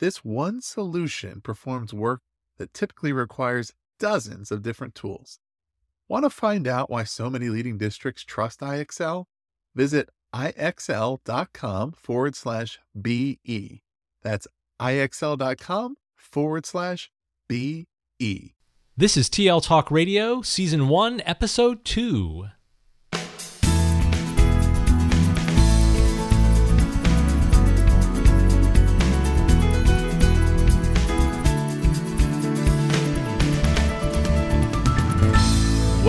This 0.00 0.24
one 0.24 0.62
solution 0.62 1.42
performs 1.42 1.92
work 1.92 2.22
that 2.56 2.72
typically 2.72 3.12
requires 3.12 3.74
dozens 3.98 4.50
of 4.50 4.62
different 4.62 4.94
tools. 4.94 5.38
Want 6.08 6.24
to 6.24 6.30
find 6.30 6.66
out 6.66 6.88
why 6.88 7.04
so 7.04 7.28
many 7.28 7.50
leading 7.50 7.76
districts 7.76 8.24
trust 8.24 8.60
IXL? 8.60 9.26
Visit 9.74 10.08
ixl.com 10.34 11.92
forward 11.92 12.34
slash 12.34 12.78
BE. 13.00 13.82
That's 14.22 14.46
ixl.com 14.80 15.96
forward 16.16 16.64
slash 16.64 17.10
BE. 17.46 18.54
This 18.96 19.16
is 19.18 19.28
TL 19.28 19.62
Talk 19.62 19.90
Radio, 19.90 20.40
Season 20.40 20.88
1, 20.88 21.22
Episode 21.26 21.84
2. 21.84 22.46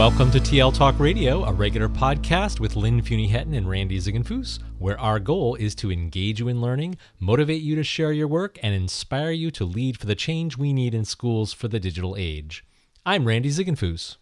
Welcome 0.01 0.31
to 0.31 0.39
TL 0.39 0.73
Talk 0.73 0.99
Radio, 0.99 1.43
a 1.43 1.53
regular 1.53 1.87
podcast 1.87 2.59
with 2.59 2.75
Lynn 2.75 3.03
Fuini-Hetten 3.03 3.53
and 3.53 3.69
Randy 3.69 3.99
Ziegenfuss, 3.99 4.57
where 4.79 4.99
our 4.99 5.19
goal 5.19 5.53
is 5.53 5.75
to 5.75 5.91
engage 5.91 6.39
you 6.39 6.47
in 6.47 6.59
learning, 6.59 6.97
motivate 7.19 7.61
you 7.61 7.75
to 7.75 7.83
share 7.83 8.11
your 8.11 8.27
work, 8.27 8.57
and 8.63 8.73
inspire 8.73 9.29
you 9.29 9.51
to 9.51 9.63
lead 9.63 9.99
for 9.99 10.07
the 10.07 10.15
change 10.15 10.57
we 10.57 10.73
need 10.73 10.95
in 10.95 11.05
schools 11.05 11.53
for 11.53 11.67
the 11.67 11.79
digital 11.79 12.15
age. 12.17 12.65
I'm 13.05 13.25
Randy 13.25 13.49
Ziegenfuss. 13.49 14.17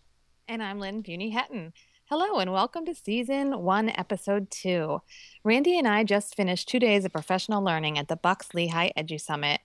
And 0.49 0.61
I'm 0.61 0.81
Lynn 0.81 1.01
Fuini-Hetten. 1.01 1.71
Hello, 2.11 2.39
and 2.39 2.51
welcome 2.51 2.87
to 2.87 2.95
Season 2.95 3.61
1, 3.61 3.89
Episode 3.89 4.49
2. 4.49 4.99
Randy 5.43 5.77
and 5.77 5.87
I 5.87 6.03
just 6.03 6.35
finished 6.35 6.67
two 6.67 6.79
days 6.79 7.05
of 7.05 7.11
professional 7.11 7.63
learning 7.63 7.99
at 7.99 8.07
the 8.07 8.15
Bucks 8.15 8.55
Lehigh 8.55 8.89
Edu 8.97 9.21
Summit. 9.21 9.61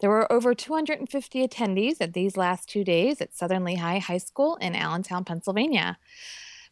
There 0.00 0.10
were 0.10 0.32
over 0.32 0.56
250 0.56 1.46
attendees 1.46 1.98
at 2.00 2.12
these 2.12 2.36
last 2.36 2.68
two 2.68 2.82
days 2.82 3.20
at 3.20 3.36
Southern 3.36 3.62
Lehigh 3.62 4.00
High 4.00 4.18
School 4.18 4.56
in 4.56 4.74
Allentown, 4.74 5.24
Pennsylvania. 5.24 5.96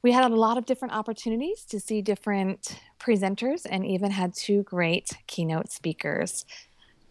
We 0.03 0.11
had 0.11 0.29
a 0.29 0.35
lot 0.35 0.59
of 0.59 0.67
different 0.67 0.95
opportunities 0.95 1.65
to 1.67 1.79
see 1.79 2.03
different 2.03 2.81
presenters 2.99 3.65
and 3.65 3.87
even 3.87 4.11
had 4.11 4.35
two 4.35 4.65
great 4.65 5.13
keynote 5.29 5.71
speakers. 5.71 6.45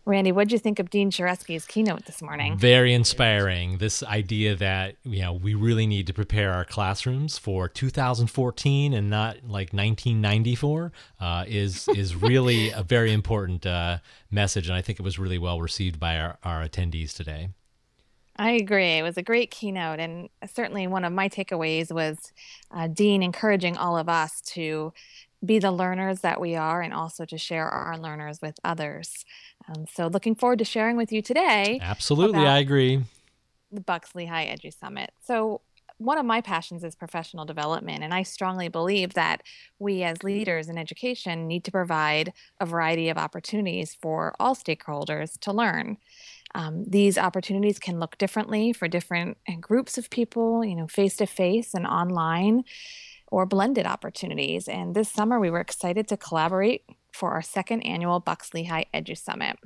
Randy, 0.05 0.31
what 0.31 0.47
did 0.47 0.53
you 0.53 0.59
think 0.59 0.80
of 0.80 0.89
Dean 0.89 1.11
Shareski's 1.11 1.66
keynote 1.66 2.05
this 2.05 2.21
morning? 2.23 2.57
Very 2.57 2.94
inspiring. 2.94 3.77
This 3.77 4.02
idea 4.02 4.55
that 4.55 4.95
you 5.03 5.21
know 5.21 5.33
we 5.33 5.53
really 5.53 5.85
need 5.85 6.08
to 6.08 6.13
prepare 6.13 6.52
our 6.52 6.66
classrooms 6.66 7.38
for 7.38 7.69
2014 7.69 8.93
and 8.93 9.09
not 9.09 9.38
like 9.43 9.73
1994 9.73 10.91
uh, 11.19 11.45
is 11.47 11.88
is 11.95 12.16
really 12.16 12.71
a 12.71 12.81
very 12.81 13.13
important 13.13 13.66
uh, 13.66 13.99
message, 14.31 14.67
and 14.67 14.75
I 14.75 14.81
think 14.81 14.99
it 14.99 15.03
was 15.03 15.19
really 15.19 15.38
well 15.38 15.61
received 15.61 15.99
by 15.99 16.17
our, 16.17 16.38
our 16.43 16.67
attendees 16.67 17.15
today. 17.15 17.49
I 18.38 18.52
agree. 18.53 18.97
It 18.97 19.03
was 19.03 19.17
a 19.17 19.21
great 19.21 19.52
keynote, 19.52 19.99
and 19.99 20.30
certainly 20.52 20.88
one 20.88 21.05
of 21.05 21.13
my 21.13 21.30
takeaways 21.30 21.91
was 21.91 22.31
uh, 22.71 22.88
Dean 22.88 23.21
encouraging 23.21 23.77
all 23.77 23.97
of 23.97 24.09
us 24.09 24.42
to 24.42 24.93
be 25.43 25.59
the 25.59 25.71
learners 25.71 26.21
that 26.21 26.39
we 26.39 26.55
are 26.55 26.81
and 26.81 26.93
also 26.93 27.25
to 27.25 27.37
share 27.37 27.67
our 27.67 27.97
learners 27.97 28.39
with 28.41 28.59
others. 28.63 29.25
Um, 29.67 29.85
so, 29.91 30.07
looking 30.07 30.35
forward 30.35 30.59
to 30.59 30.65
sharing 30.65 30.97
with 30.97 31.11
you 31.11 31.21
today. 31.21 31.79
Absolutely, 31.81 32.41
I 32.41 32.59
agree. 32.59 33.03
The 33.71 33.81
Bucks 33.81 34.13
Lehigh 34.15 34.47
Edu 34.47 34.77
Summit. 34.77 35.11
So, 35.25 35.61
one 35.97 36.17
of 36.17 36.25
my 36.25 36.41
passions 36.41 36.83
is 36.83 36.95
professional 36.95 37.45
development, 37.45 38.03
and 38.03 38.13
I 38.13 38.23
strongly 38.23 38.69
believe 38.69 39.13
that 39.13 39.43
we 39.77 40.02
as 40.02 40.23
leaders 40.23 40.67
in 40.67 40.77
education 40.77 41.47
need 41.47 41.63
to 41.65 41.71
provide 41.71 42.33
a 42.59 42.65
variety 42.65 43.09
of 43.09 43.17
opportunities 43.17 43.95
for 44.02 44.33
all 44.39 44.55
stakeholders 44.55 45.39
to 45.41 45.53
learn. 45.53 45.97
Um, 46.55 46.85
these 46.85 47.17
opportunities 47.17 47.79
can 47.79 47.99
look 47.99 48.17
differently 48.17 48.73
for 48.73 48.87
different 48.87 49.37
groups 49.61 49.97
of 49.97 50.09
people, 50.09 50.65
you 50.65 50.75
know, 50.75 50.87
face 50.87 51.15
to 51.17 51.27
face 51.27 51.73
and 51.73 51.85
online 51.85 52.63
or 53.31 53.45
blended 53.45 53.87
opportunities. 53.87 54.67
And 54.67 54.93
this 54.93 55.09
summer, 55.09 55.39
we 55.39 55.49
were 55.49 55.61
excited 55.61 56.08
to 56.09 56.17
collaborate 56.17 56.83
for 57.11 57.31
our 57.31 57.42
second 57.42 57.81
annual 57.81 58.19
Bucks 58.19 58.53
Lehigh 58.53 58.86
Edu 58.93 59.17
Summit. 59.17 59.58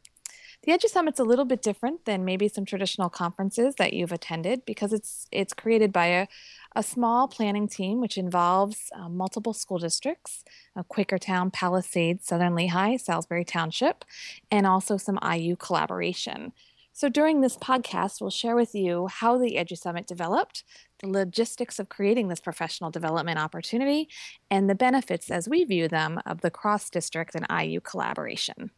The 0.64 0.72
Edu 0.72 0.86
Summit's 0.86 1.20
a 1.20 1.24
little 1.24 1.46
bit 1.46 1.62
different 1.62 2.06
than 2.06 2.26
maybe 2.26 2.48
some 2.48 2.66
traditional 2.66 3.10
conferences 3.10 3.76
that 3.76 3.94
you've 3.94 4.12
attended 4.12 4.66
because 4.66 4.94
it's 4.94 5.28
it's 5.32 5.54
created 5.54 5.94
by 5.94 6.08
a, 6.08 6.28
a 6.76 6.82
small 6.82 7.28
planning 7.28 7.68
team 7.68 8.02
which 8.02 8.18
involves 8.18 8.90
uh, 8.96 9.08
multiple 9.08 9.54
school 9.54 9.78
districts, 9.78 10.44
uh, 10.76 10.82
Quakertown, 10.84 11.54
Palisades, 11.54 12.26
Southern 12.26 12.56
Lehigh, 12.56 12.98
Salisbury 12.98 13.46
Township, 13.46 14.06
and 14.50 14.66
also 14.66 14.98
some 14.98 15.20
IU 15.22 15.56
collaboration. 15.56 16.52
So 16.98 17.10
during 17.10 17.42
this 17.42 17.58
podcast, 17.58 18.22
we'll 18.22 18.30
share 18.30 18.56
with 18.56 18.74
you 18.74 19.08
how 19.08 19.38
the 19.38 19.58
Edu 19.58 19.78
Summit 19.78 20.08
developed, 20.08 20.64
the 21.00 21.10
logistics 21.10 21.78
of 21.78 21.90
creating 21.90 22.30
this 22.30 22.40
professional 22.40 22.90
development 22.90 23.38
opportunity, 23.38 24.08
and 24.50 24.70
the 24.70 24.76
benefits 24.76 25.30
as 25.30 25.50
we 25.50 25.66
view 25.66 25.90
them 25.90 26.22
of 26.26 26.40
the 26.40 26.50
cross 26.50 26.90
district 26.90 27.36
and 27.36 27.46
IU 27.52 27.82
collaboration. 27.82 28.72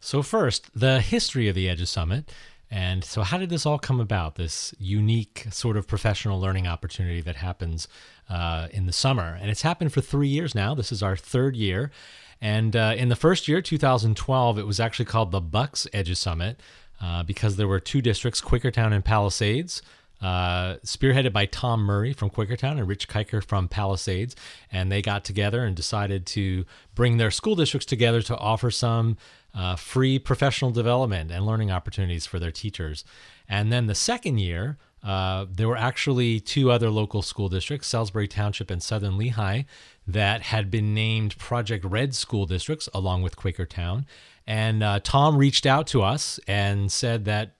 So, 0.00 0.22
first, 0.22 0.68
the 0.74 1.00
history 1.00 1.48
of 1.48 1.54
the 1.54 1.68
Edu 1.68 1.86
Summit. 1.86 2.32
And 2.68 3.04
so, 3.04 3.22
how 3.22 3.38
did 3.38 3.48
this 3.48 3.64
all 3.64 3.78
come 3.78 4.00
about? 4.00 4.34
This 4.34 4.74
unique 4.80 5.46
sort 5.52 5.76
of 5.76 5.86
professional 5.86 6.40
learning 6.40 6.66
opportunity 6.66 7.20
that 7.20 7.36
happens 7.36 7.86
uh, 8.28 8.66
in 8.72 8.86
the 8.86 8.92
summer. 8.92 9.38
And 9.40 9.52
it's 9.52 9.62
happened 9.62 9.92
for 9.92 10.00
three 10.00 10.26
years 10.26 10.52
now. 10.52 10.74
This 10.74 10.90
is 10.90 11.00
our 11.00 11.14
third 11.14 11.54
year. 11.54 11.92
And 12.40 12.74
uh, 12.74 12.94
in 12.96 13.08
the 13.08 13.16
first 13.16 13.46
year, 13.46 13.62
2012, 13.62 14.58
it 14.58 14.66
was 14.66 14.80
actually 14.80 15.04
called 15.04 15.30
the 15.30 15.40
Bucks 15.40 15.86
Edu 15.94 16.16
Summit 16.16 16.60
uh, 17.00 17.22
because 17.22 17.56
there 17.56 17.68
were 17.68 17.80
two 17.80 18.02
districts, 18.02 18.40
Quakertown 18.40 18.92
and 18.92 19.04
Palisades. 19.04 19.82
Uh, 20.22 20.76
spearheaded 20.78 21.34
by 21.34 21.44
Tom 21.44 21.82
Murray 21.82 22.14
from 22.14 22.30
Quakertown 22.30 22.78
and 22.78 22.88
Rich 22.88 23.08
Kiker 23.08 23.44
from 23.44 23.68
Palisades. 23.68 24.34
And 24.72 24.90
they 24.90 25.02
got 25.02 25.22
together 25.22 25.64
and 25.64 25.76
decided 25.76 26.24
to 26.26 26.64
bring 26.94 27.18
their 27.18 27.30
school 27.30 27.56
districts 27.56 27.84
together 27.84 28.22
to 28.22 28.38
offer 28.38 28.70
some 28.70 29.18
uh, 29.54 29.76
free 29.76 30.18
professional 30.18 30.70
development 30.70 31.30
and 31.30 31.44
learning 31.44 31.70
opportunities 31.70 32.24
for 32.24 32.38
their 32.38 32.50
teachers. 32.50 33.04
And 33.48 33.70
then 33.70 33.86
the 33.86 33.94
second 33.94 34.38
year, 34.38 34.78
uh, 35.02 35.44
there 35.50 35.68
were 35.68 35.76
actually 35.76 36.40
two 36.40 36.70
other 36.70 36.88
local 36.88 37.20
school 37.20 37.50
districts, 37.50 37.88
Salisbury 37.88 38.26
Township 38.26 38.70
and 38.70 38.82
Southern 38.82 39.18
Lehigh, 39.18 39.64
that 40.06 40.42
had 40.42 40.70
been 40.70 40.94
named 40.94 41.36
Project 41.36 41.84
Red 41.84 42.14
school 42.14 42.46
districts 42.46 42.88
along 42.94 43.22
with 43.22 43.36
Quakertown. 43.36 44.06
And 44.46 44.82
uh, 44.82 45.00
Tom 45.02 45.36
reached 45.36 45.66
out 45.66 45.86
to 45.88 46.02
us 46.02 46.38
and 46.46 46.90
said 46.92 47.24
that 47.24 47.56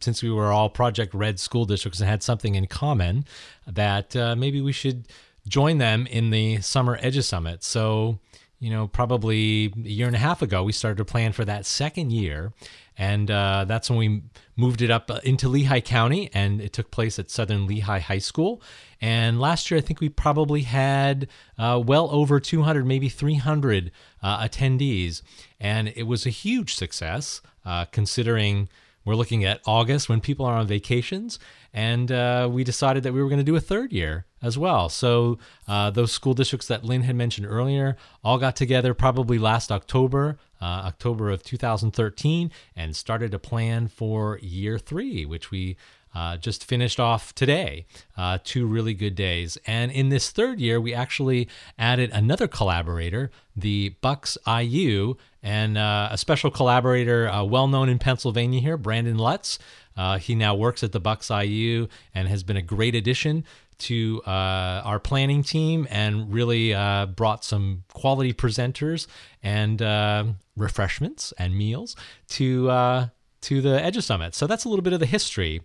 since 0.00 0.22
we 0.22 0.30
were 0.30 0.52
all 0.52 0.70
Project 0.70 1.12
Red 1.14 1.38
school 1.38 1.64
districts 1.64 2.00
and 2.00 2.08
had 2.08 2.22
something 2.22 2.54
in 2.54 2.66
common, 2.66 3.24
that 3.66 4.16
uh, 4.16 4.34
maybe 4.34 4.60
we 4.60 4.72
should 4.72 5.08
join 5.46 5.78
them 5.78 6.06
in 6.06 6.30
the 6.30 6.60
Summer 6.60 6.98
Edu 6.98 7.22
Summit. 7.22 7.62
So, 7.62 8.18
you 8.58 8.70
know, 8.70 8.86
probably 8.86 9.72
a 9.76 9.88
year 9.88 10.06
and 10.06 10.16
a 10.16 10.20
half 10.20 10.42
ago, 10.42 10.62
we 10.62 10.72
started 10.72 10.98
to 10.98 11.04
plan 11.04 11.32
for 11.32 11.44
that 11.44 11.66
second 11.66 12.12
year. 12.12 12.52
And 12.96 13.30
uh, 13.30 13.64
that's 13.66 13.88
when 13.88 13.98
we 13.98 14.22
moved 14.56 14.82
it 14.82 14.90
up 14.90 15.10
uh, 15.10 15.20
into 15.24 15.48
Lehigh 15.48 15.80
County, 15.80 16.28
and 16.34 16.60
it 16.60 16.74
took 16.74 16.90
place 16.90 17.18
at 17.18 17.30
Southern 17.30 17.66
Lehigh 17.66 18.00
High 18.00 18.18
School. 18.18 18.60
And 19.00 19.40
last 19.40 19.70
year, 19.70 19.78
I 19.78 19.80
think 19.80 20.00
we 20.00 20.10
probably 20.10 20.62
had 20.62 21.28
uh, 21.56 21.82
well 21.84 22.10
over 22.12 22.38
200, 22.38 22.86
maybe 22.86 23.08
300 23.08 23.90
uh, 24.22 24.44
attendees. 24.44 25.22
And 25.60 25.92
it 25.94 26.04
was 26.04 26.26
a 26.26 26.30
huge 26.30 26.74
success 26.74 27.42
uh, 27.64 27.84
considering 27.86 28.68
we're 29.04 29.14
looking 29.14 29.44
at 29.44 29.60
August 29.66 30.08
when 30.08 30.20
people 30.20 30.46
are 30.46 30.54
on 30.54 30.66
vacations. 30.66 31.38
And 31.72 32.10
uh, 32.10 32.48
we 32.50 32.64
decided 32.64 33.02
that 33.02 33.12
we 33.12 33.22
were 33.22 33.28
going 33.28 33.38
to 33.40 33.44
do 33.44 33.56
a 33.56 33.60
third 33.60 33.92
year 33.92 34.26
as 34.42 34.58
well. 34.58 34.88
So 34.88 35.38
uh, 35.68 35.90
those 35.90 36.12
school 36.12 36.34
districts 36.34 36.66
that 36.68 36.84
Lynn 36.84 37.02
had 37.02 37.16
mentioned 37.16 37.46
earlier 37.46 37.96
all 38.24 38.38
got 38.38 38.56
together 38.56 38.94
probably 38.94 39.38
last 39.38 39.70
October 39.70 40.38
uh, 40.60 40.82
October 40.86 41.30
of 41.30 41.42
2013 41.42 42.50
and 42.76 42.94
started 42.94 43.32
a 43.32 43.38
plan 43.38 43.88
for 43.88 44.38
year 44.42 44.78
three, 44.78 45.24
which 45.24 45.50
we 45.50 45.76
uh, 46.14 46.36
just 46.36 46.64
finished 46.64 46.98
off 46.98 47.34
today, 47.34 47.86
uh, 48.16 48.38
two 48.42 48.66
really 48.66 48.94
good 48.94 49.14
days. 49.14 49.56
And 49.66 49.92
in 49.92 50.08
this 50.08 50.30
third 50.30 50.60
year, 50.60 50.80
we 50.80 50.92
actually 50.92 51.48
added 51.78 52.10
another 52.12 52.48
collaborator, 52.48 53.30
the 53.54 53.94
Bucks 54.00 54.36
IU, 54.46 55.14
and 55.42 55.78
uh, 55.78 56.08
a 56.10 56.18
special 56.18 56.50
collaborator, 56.50 57.28
uh, 57.28 57.42
well 57.44 57.68
known 57.68 57.88
in 57.88 57.98
Pennsylvania 57.98 58.60
here, 58.60 58.76
Brandon 58.76 59.16
Lutz. 59.16 59.58
Uh, 59.96 60.18
he 60.18 60.34
now 60.34 60.54
works 60.54 60.82
at 60.82 60.92
the 60.92 61.00
Bucks 61.00 61.30
IU 61.30 61.88
and 62.14 62.28
has 62.28 62.42
been 62.42 62.56
a 62.56 62.62
great 62.62 62.94
addition 62.94 63.44
to 63.78 64.22
uh, 64.26 64.82
our 64.84 64.98
planning 64.98 65.42
team 65.42 65.86
and 65.90 66.32
really 66.32 66.74
uh, 66.74 67.06
brought 67.06 67.44
some 67.44 67.84
quality 67.94 68.32
presenters 68.32 69.06
and 69.42 69.80
uh, 69.80 70.24
refreshments 70.56 71.32
and 71.38 71.56
meals 71.56 71.96
to 72.28 73.08
to 73.42 73.62
the 73.62 73.78
Edu 73.78 74.02
Summit. 74.02 74.34
So 74.34 74.46
that's 74.46 74.66
a 74.66 74.68
little 74.68 74.82
bit 74.82 74.92
of 74.92 75.00
the 75.00 75.06
history. 75.06 75.62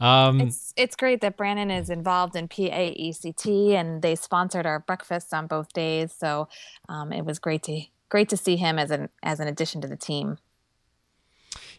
Um, 0.00 0.40
it's 0.40 0.72
it's 0.76 0.94
great 0.94 1.20
that 1.22 1.36
Brandon 1.36 1.70
is 1.70 1.90
involved 1.90 2.36
in 2.36 2.48
PAECT 2.48 3.74
and 3.74 4.02
they 4.02 4.14
sponsored 4.14 4.66
our 4.66 4.78
breakfasts 4.80 5.32
on 5.32 5.46
both 5.46 5.72
days. 5.72 6.12
So 6.12 6.48
um, 6.88 7.12
it 7.12 7.24
was 7.24 7.38
great 7.38 7.64
to 7.64 7.82
great 8.08 8.28
to 8.28 8.36
see 8.36 8.56
him 8.56 8.78
as 8.78 8.90
an 8.90 9.08
as 9.22 9.40
an 9.40 9.48
addition 9.48 9.80
to 9.80 9.88
the 9.88 9.96
team. 9.96 10.38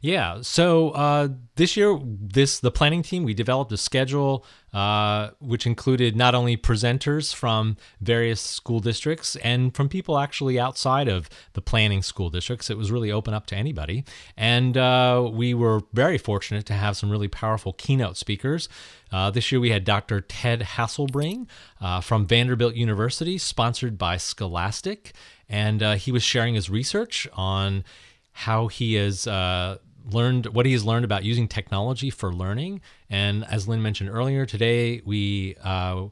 Yeah. 0.01 0.39
So 0.41 0.91
uh, 0.91 1.27
this 1.55 1.75
year, 1.75 1.99
this 2.03 2.59
the 2.59 2.71
planning 2.71 3.03
team 3.03 3.23
we 3.23 3.33
developed 3.33 3.71
a 3.73 3.77
schedule 3.77 4.45
uh, 4.71 5.31
which 5.39 5.65
included 5.65 6.15
not 6.15 6.35
only 6.35 6.55
presenters 6.55 7.35
from 7.35 7.75
various 7.99 8.39
school 8.39 8.79
districts 8.79 9.35
and 9.37 9.75
from 9.75 9.89
people 9.89 10.17
actually 10.17 10.57
outside 10.57 11.09
of 11.09 11.29
the 11.53 11.61
planning 11.61 12.01
school 12.01 12.29
districts. 12.29 12.69
It 12.69 12.77
was 12.77 12.91
really 12.91 13.11
open 13.11 13.33
up 13.33 13.45
to 13.47 13.55
anybody, 13.55 14.05
and 14.37 14.77
uh, 14.77 15.29
we 15.33 15.53
were 15.53 15.81
very 15.91 16.17
fortunate 16.17 16.65
to 16.67 16.73
have 16.73 16.95
some 16.95 17.09
really 17.09 17.27
powerful 17.27 17.73
keynote 17.73 18.15
speakers. 18.15 18.69
Uh, 19.11 19.31
this 19.31 19.51
year 19.51 19.59
we 19.59 19.71
had 19.71 19.83
Dr. 19.83 20.21
Ted 20.21 20.61
Hasselbring 20.61 21.47
uh, 21.81 21.99
from 21.99 22.25
Vanderbilt 22.25 22.75
University, 22.75 23.37
sponsored 23.37 23.97
by 23.97 24.15
Scholastic, 24.15 25.13
and 25.49 25.83
uh, 25.83 25.95
he 25.95 26.11
was 26.11 26.23
sharing 26.23 26.53
his 26.53 26.69
research 26.69 27.27
on 27.33 27.83
how 28.31 28.67
he 28.67 28.95
is 28.95 29.27
uh, 29.27 29.77
learned 30.11 30.47
what 30.47 30.65
he 30.65 30.73
has 30.73 30.83
learned 30.83 31.05
about 31.05 31.23
using 31.23 31.47
technology 31.47 32.09
for 32.09 32.33
learning. 32.33 32.81
And 33.09 33.45
as 33.45 33.67
Lynn 33.67 33.81
mentioned 33.81 34.09
earlier, 34.09 34.45
today 34.45 35.01
we 35.05 35.55
uh, 35.63 36.07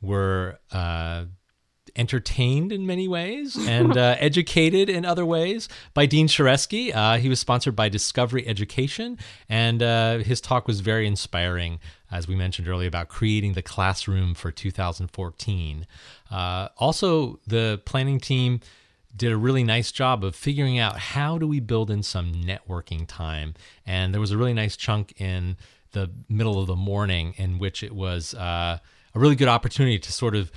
were 0.00 0.58
uh, 0.72 1.26
entertained 1.96 2.72
in 2.72 2.86
many 2.86 3.08
ways 3.08 3.56
and 3.68 3.96
uh, 3.96 4.16
educated 4.18 4.88
in 4.88 5.04
other 5.04 5.24
ways 5.24 5.68
by 5.94 6.06
Dean 6.06 6.28
Shareski. 6.28 6.94
Uh, 6.94 7.18
he 7.18 7.28
was 7.28 7.40
sponsored 7.40 7.74
by 7.74 7.88
Discovery 7.88 8.46
Education, 8.46 9.18
and 9.48 9.82
uh, 9.82 10.18
his 10.18 10.40
talk 10.40 10.66
was 10.66 10.80
very 10.80 11.06
inspiring, 11.06 11.78
as 12.10 12.28
we 12.28 12.34
mentioned 12.34 12.68
earlier, 12.68 12.88
about 12.88 13.08
creating 13.08 13.54
the 13.54 13.62
classroom 13.62 14.34
for 14.34 14.50
2014. 14.50 15.86
Uh, 16.30 16.68
also, 16.76 17.40
the 17.46 17.80
planning 17.84 18.20
team 18.20 18.60
did 19.16 19.32
a 19.32 19.36
really 19.36 19.64
nice 19.64 19.90
job 19.92 20.22
of 20.24 20.36
figuring 20.36 20.78
out 20.78 20.98
how 20.98 21.38
do 21.38 21.46
we 21.46 21.60
build 21.60 21.90
in 21.90 22.02
some 22.02 22.32
networking 22.32 23.06
time. 23.06 23.54
And 23.86 24.12
there 24.12 24.20
was 24.20 24.30
a 24.30 24.36
really 24.36 24.52
nice 24.52 24.76
chunk 24.76 25.20
in 25.20 25.56
the 25.92 26.10
middle 26.28 26.60
of 26.60 26.66
the 26.66 26.76
morning 26.76 27.34
in 27.36 27.58
which 27.58 27.82
it 27.82 27.94
was 27.94 28.34
uh, 28.34 28.78
a 29.14 29.18
really 29.18 29.36
good 29.36 29.48
opportunity 29.48 29.98
to 29.98 30.12
sort 30.12 30.36
of 30.36 30.52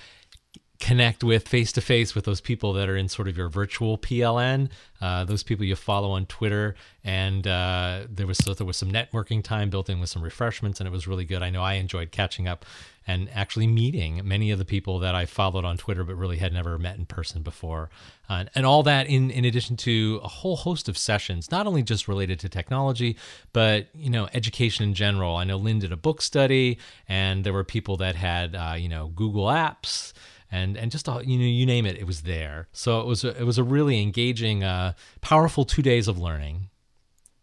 connect 0.80 1.26
with 1.26 1.48
face 1.48 1.74
to 1.74 1.82
face 1.82 2.16
with 2.16 2.24
those 2.24 2.40
people 2.40 2.72
that 2.74 2.88
are 2.88 2.96
in 2.96 3.10
sort 3.10 3.28
of 3.28 3.36
your 3.36 3.50
virtual 3.50 3.98
PLN, 3.98 4.70
uh, 5.02 5.26
those 5.26 5.44
people 5.44 5.66
you 5.66 5.76
follow 5.76 6.12
on 6.12 6.26
Twitter, 6.26 6.74
and 7.04 7.46
uh, 7.46 8.04
there 8.10 8.26
was 8.26 8.38
so 8.38 8.54
there 8.54 8.66
was 8.66 8.78
some 8.78 8.90
networking 8.90 9.44
time 9.44 9.70
built 9.70 9.90
in 9.90 10.00
with 10.00 10.10
some 10.10 10.22
refreshments, 10.22 10.80
and 10.80 10.88
it 10.88 10.92
was 10.92 11.06
really 11.06 11.26
good. 11.26 11.44
I 11.44 11.50
know 11.50 11.62
I 11.62 11.74
enjoyed 11.74 12.12
catching 12.12 12.48
up 12.48 12.66
and 13.06 13.30
actually 13.34 13.68
meeting 13.68 14.22
many 14.24 14.52
of 14.52 14.60
the 14.60 14.66
people 14.66 15.00
that 15.00 15.16
I 15.16 15.26
followed 15.26 15.66
on 15.66 15.78
Twitter, 15.78 16.04
but 16.04 16.16
really 16.16 16.38
had 16.38 16.54
never 16.54 16.78
met 16.78 16.98
in 16.98 17.06
person 17.06 17.42
before, 17.42 17.90
uh, 18.30 18.46
and 18.56 18.66
all 18.66 18.84
that 18.84 19.08
in 19.08 19.32
in 19.32 19.44
addition 19.44 19.76
to 19.78 20.22
a 20.24 20.30
whole 20.30 20.56
host 20.56 20.88
of 20.88 20.98
sessions, 20.98 21.52
not 21.52 21.68
only 21.68 21.84
just 21.84 22.08
related 22.08 22.40
to 22.40 22.48
technology, 22.50 23.18
but 23.52 23.88
you 23.94 24.10
know 24.10 24.30
education 24.34 24.86
in 24.86 24.94
general. 24.94 25.36
I 25.36 25.44
know 25.44 25.58
Lynn 25.58 25.80
did 25.80 25.92
a 25.92 25.98
book 25.98 26.22
study, 26.22 26.78
and 27.10 27.44
there 27.44 27.54
were 27.54 27.66
people 27.66 27.98
that 27.98 28.16
had 28.16 28.56
uh, 28.56 28.76
you 28.78 28.88
know 28.88 29.08
Google 29.08 29.48
Apps 29.48 30.14
and 30.52 30.78
and 30.78 30.92
just 30.92 31.08
all, 31.08 31.24
you 31.24 31.38
know 31.38 31.46
you 31.46 31.66
name 31.66 31.86
it, 31.86 31.98
it 31.98 32.08
was 32.08 32.22
there. 32.22 32.68
So 32.72 33.02
it 33.02 33.08
was 33.08 33.24
a, 33.24 33.40
it 33.40 33.44
was 33.44 33.58
a 33.58 33.64
really 33.64 34.02
engaging, 34.02 34.64
uh, 34.64 34.94
powerful 35.22 35.66
two 35.66 35.82
days 35.82 36.08
of 36.08 36.18
learning. 36.18 36.70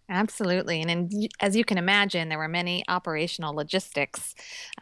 Absolutely. 0.08 0.81
And 0.81 0.91
in, 0.91 1.29
as 1.41 1.56
you 1.56 1.64
can 1.64 1.79
imagine, 1.79 2.29
there 2.29 2.38
were 2.38 2.49
many 2.49 2.85
operational 2.87 3.55
logistics 3.55 4.35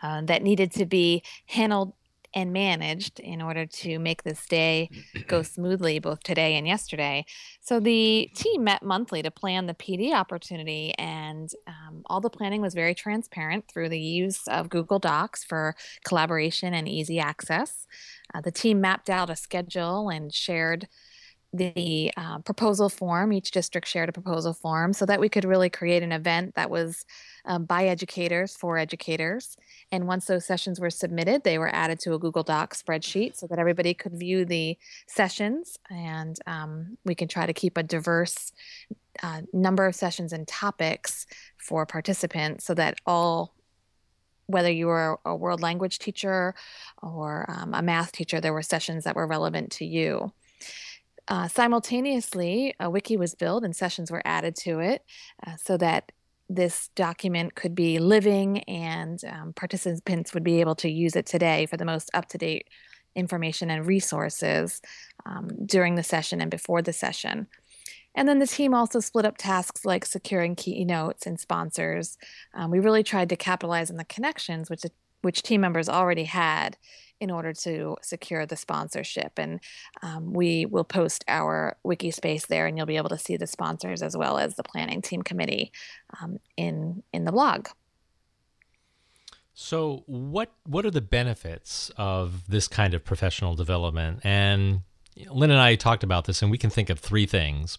uh, 0.03 0.21
that 0.23 0.43
needed 0.43 0.71
to 0.73 0.85
be 0.85 1.23
handled 1.47 1.95
and 2.35 2.53
managed 2.53 3.21
in 3.21 3.41
order 3.41 3.65
to 3.65 3.99
make 3.99 4.23
this 4.23 4.47
day 4.47 4.91
go 5.27 5.43
smoothly 5.43 5.99
both 5.99 6.23
today 6.23 6.57
and 6.57 6.67
yesterday. 6.67 7.25
So 7.61 7.81
the 7.81 8.31
team 8.35 8.65
met 8.65 8.83
monthly 8.83 9.23
to 9.23 9.31
plan 9.31 9.67
the 9.67 9.75
PD 9.75 10.13
opportunity, 10.13 10.93
and 10.99 11.51
um, 11.67 12.03
all 12.07 12.21
the 12.21 12.31
planning 12.31 12.61
was 12.61 12.75
very 12.75 12.95
transparent 12.95 13.67
through 13.69 13.89
the 13.89 14.01
use 14.01 14.47
of 14.49 14.69
Google 14.69 14.99
Docs 14.99 15.45
for 15.45 15.77
collaboration 16.05 16.75
and 16.75 16.89
easy 16.89 17.19
access. 17.21 17.87
Uh, 18.35 18.41
the 18.41 18.51
team 18.51 18.81
mapped 18.81 19.09
out 19.09 19.31
a 19.31 19.37
schedule 19.37 20.09
and 20.09 20.33
shared 20.33 20.89
the 21.55 22.13
uh, 22.17 22.41
proposal 22.41 22.89
form. 22.89 23.33
Each 23.33 23.53
district 23.53 23.87
shared 23.87 24.09
a 24.09 24.13
proposal 24.13 24.53
form 24.53 24.93
so 24.93 25.07
that 25.07 25.21
we 25.21 25.29
could 25.29 25.45
really 25.45 25.71
create 25.71 26.03
an 26.03 26.11
event 26.11 26.57
that 26.57 26.69
was 26.69 27.07
um, 27.47 27.65
by 27.65 27.87
educators 27.87 28.57
for 28.57 28.77
educators. 28.77 29.57
And 29.93 30.09
once 30.09 30.27
those 30.27 30.45
sessions 30.45 30.81
were 30.81 30.91
submitted, 30.91 31.45
they 31.45 31.59
were 31.59 31.73
added 31.73 32.01
to 32.01 32.15
a 32.15 32.19
Google 32.19 32.43
Doc 32.43 32.75
spreadsheet 32.75 33.37
so 33.37 33.47
that 33.47 33.61
everybody 33.61 33.95
could 33.95 34.19
view 34.19 34.45
the 34.45 34.77
sessions. 35.07 35.79
And 35.89 36.37
um, 36.47 36.99
we 37.05 37.15
can 37.15 37.29
try 37.29 37.47
to 37.47 37.53
keep 37.53 37.79
a 37.79 37.85
diverse 37.85 38.53
uh, 39.23 39.43
number 39.53 39.87
of 39.87 39.95
sessions 39.95 40.33
and 40.33 40.49
topics 40.49 41.27
for 41.57 41.87
participants 41.87 42.65
so 42.65 42.75
that 42.75 42.99
all 43.07 43.55
whether 44.47 44.71
you 44.71 44.89
were 44.89 45.19
a 45.25 45.35
world 45.35 45.63
language 45.63 45.99
teacher 45.99 46.55
or 47.03 47.47
um, 47.49 47.73
a 47.73 47.81
math 47.81 48.13
teacher, 48.13 48.43
there 48.43 48.53
were 48.53 48.61
sessions 48.61 49.05
that 49.05 49.17
were 49.17 49.27
relevant 49.27 49.71
to 49.73 49.87
you. 49.87 50.33
Uh, 51.29 51.49
simultaneously, 51.49 52.75
a 52.79 52.91
wiki 52.91 53.17
was 53.17 53.35
built 53.35 53.65
and 53.65 53.75
sessions 53.75 54.11
were 54.11 54.23
added 54.25 54.55
to 54.55 54.81
it 54.81 55.03
uh, 55.47 55.57
so 55.57 55.77
that 55.77 56.13
this 56.49 56.91
document 56.95 57.55
could 57.55 57.75
be 57.75 57.99
living 57.99 58.59
and 58.65 59.25
um, 59.25 59.53
participants 59.55 60.35
would 60.35 60.45
be 60.45 60.61
able 60.61 60.75
to 60.75 60.91
use 60.91 61.17
it 61.17 61.25
today 61.25 61.65
for 61.67 61.77
the 61.77 61.85
most 61.85 62.11
up 62.13 62.29
to 62.29 62.39
date 62.39 62.69
information 63.15 63.71
and 63.71 63.87
resources 63.87 64.83
um, 65.25 65.49
during 65.65 65.95
the 65.95 66.03
session 66.03 66.41
and 66.41 66.51
before 66.51 66.83
the 66.83 66.93
session. 66.93 67.47
And 68.15 68.29
then 68.29 68.39
the 68.39 68.47
team 68.47 68.75
also 68.75 69.01
split 69.01 69.25
up 69.25 69.39
tasks 69.39 69.85
like 69.85 70.05
securing 70.05 70.55
keynotes 70.55 71.27
and 71.27 71.41
sponsors. 71.41 72.17
Um, 72.53 72.71
we 72.71 72.79
really 72.79 73.03
tried 73.03 73.29
to 73.31 73.37
capitalize 73.37 73.91
on 73.91 73.97
the 73.97 74.05
connections 74.05 74.71
which 74.71 74.85
which 75.23 75.43
team 75.43 75.63
members 75.63 75.89
already 75.89 76.25
had 76.25 76.77
in 77.25 77.31
order 77.31 77.53
to 77.53 77.97
secure 78.03 78.47
the 78.47 78.55
sponsorship. 78.55 79.33
And 79.39 79.61
um, 80.03 80.33
we 80.33 80.67
will 80.67 80.85
post 80.85 81.25
our 81.27 81.77
wiki 81.83 82.11
space 82.11 82.47
there, 82.47 82.67
and 82.67 82.77
you'll 82.77 82.87
be 82.87 82.99
able 82.99 83.09
to 83.09 83.19
see 83.19 83.37
the 83.37 83.47
sponsors 83.47 84.03
as 84.03 84.17
well 84.17 84.39
as 84.39 84.55
the 84.55 84.63
planning 84.63 85.03
team 85.03 85.23
committee 85.23 85.73
um, 86.21 86.39
in 86.57 87.03
in 87.13 87.25
the 87.25 87.33
blog. 87.33 87.69
So, 89.55 90.03
what 90.07 90.53
what 90.65 90.85
are 90.85 90.91
the 90.91 91.01
benefits 91.01 91.91
of 91.97 92.47
this 92.49 92.69
kind 92.69 92.93
of 92.93 93.05
professional 93.05 93.55
development? 93.55 94.21
And 94.23 94.83
Lynn 95.31 95.51
and 95.51 95.61
I 95.61 95.77
talked 95.77 96.05
about 96.05 96.27
this, 96.27 96.43
and 96.43 96.51
we 96.51 96.59
can 96.59 96.71
think 96.71 96.91
of 96.91 96.99
three 96.99 97.27
things 97.27 97.79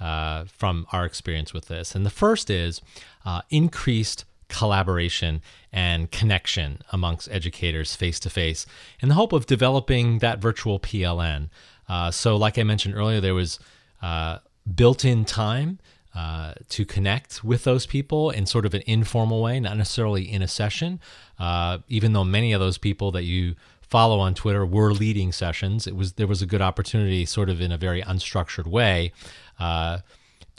uh, 0.00 0.46
from 0.46 0.86
our 0.92 1.04
experience 1.04 1.52
with 1.52 1.66
this. 1.68 1.94
And 1.94 2.04
the 2.04 2.10
first 2.10 2.50
is 2.50 2.80
uh, 3.24 3.42
increased 3.50 4.24
collaboration 4.50 5.40
and 5.72 6.10
connection 6.10 6.82
amongst 6.92 7.30
educators 7.30 7.96
face 7.96 8.20
to 8.20 8.30
face 8.30 8.66
in 9.00 9.08
the 9.08 9.14
hope 9.14 9.32
of 9.32 9.46
developing 9.46 10.18
that 10.18 10.38
virtual 10.38 10.78
PLN. 10.78 11.48
Uh, 11.88 12.10
so, 12.10 12.36
like 12.36 12.58
I 12.58 12.62
mentioned 12.62 12.94
earlier, 12.94 13.20
there 13.20 13.34
was 13.34 13.58
uh, 14.02 14.38
built 14.74 15.04
in 15.04 15.24
time 15.24 15.78
uh, 16.14 16.54
to 16.68 16.84
connect 16.84 17.44
with 17.44 17.64
those 17.64 17.86
people 17.86 18.30
in 18.30 18.44
sort 18.44 18.66
of 18.66 18.74
an 18.74 18.82
informal 18.86 19.40
way, 19.42 19.60
not 19.60 19.76
necessarily 19.76 20.30
in 20.30 20.42
a 20.42 20.48
session. 20.48 21.00
Uh, 21.38 21.78
even 21.88 22.12
though 22.12 22.24
many 22.24 22.52
of 22.52 22.60
those 22.60 22.78
people 22.78 23.12
that 23.12 23.22
you 23.22 23.54
follow 23.80 24.20
on 24.20 24.34
Twitter 24.34 24.66
were 24.66 24.92
leading 24.92 25.32
sessions, 25.32 25.86
it 25.86 25.96
was 25.96 26.14
there 26.14 26.26
was 26.26 26.42
a 26.42 26.46
good 26.46 26.62
opportunity, 26.62 27.24
sort 27.24 27.48
of 27.48 27.60
in 27.60 27.72
a 27.72 27.78
very 27.78 28.02
unstructured 28.02 28.66
way, 28.66 29.12
uh, 29.58 29.98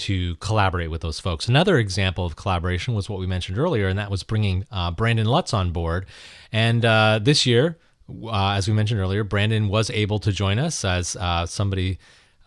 to 0.01 0.35
collaborate 0.37 0.89
with 0.89 1.01
those 1.01 1.19
folks. 1.19 1.47
Another 1.47 1.77
example 1.77 2.25
of 2.25 2.35
collaboration 2.35 2.93
was 2.93 3.09
what 3.09 3.19
we 3.19 3.27
mentioned 3.27 3.57
earlier, 3.57 3.87
and 3.87 3.99
that 3.99 4.09
was 4.09 4.23
bringing 4.23 4.65
uh, 4.71 4.91
Brandon 4.91 5.27
Lutz 5.27 5.53
on 5.53 5.71
board. 5.71 6.07
And 6.51 6.83
uh, 6.83 7.19
this 7.21 7.45
year, 7.45 7.77
uh, 8.09 8.51
as 8.51 8.67
we 8.67 8.73
mentioned 8.73 8.99
earlier, 8.99 9.23
Brandon 9.23 9.67
was 9.69 9.89
able 9.91 10.19
to 10.19 10.31
join 10.31 10.57
us 10.59 10.83
as 10.83 11.15
uh, 11.15 11.45
somebody 11.45 11.99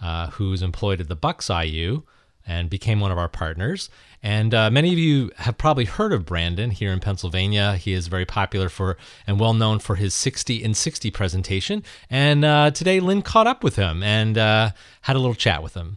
uh, 0.02 0.30
who's 0.30 0.62
employed 0.62 1.00
at 1.00 1.08
the 1.08 1.16
Bucks 1.16 1.49
IU. 1.49 2.02
and 2.46 2.68
became 2.68 3.00
one 3.00 3.11
of 3.11 3.16
our 3.16 3.28
partners. 3.28 3.88
And 4.23 4.52
uh, 4.52 4.70
many 4.70 4.92
of 4.92 4.99
you 4.99 5.30
have 5.37 5.56
probably 5.56 5.87
heard 5.87 6.12
of 6.12 6.26
Brandon 6.26 6.70
here 6.70 6.92
in 6.92 7.00
Pennsylvania. 7.00 7.76
He 7.76 7.94
is 7.94 8.08
very 8.08 8.26
popular 8.26 8.68
for 8.68 8.99
and 9.26 9.40
well 9.40 9.54
known 9.54 9.78
for 9.78 9.94
his 9.94 10.12
60 10.12 10.62
in 10.62 10.75
60 10.75 11.11
presentation. 11.11 11.82
And 12.11 12.42
today, 12.75 13.00
Lynn 13.00 13.23
caught 13.23 13.46
up 13.46 13.64
with 13.64 13.76
him 13.76 14.02
and 14.02 14.37
had 14.37 14.75
a 15.16 15.18
little 15.18 15.34
chat 15.34 15.62
with 15.62 15.73
him. 15.75 15.96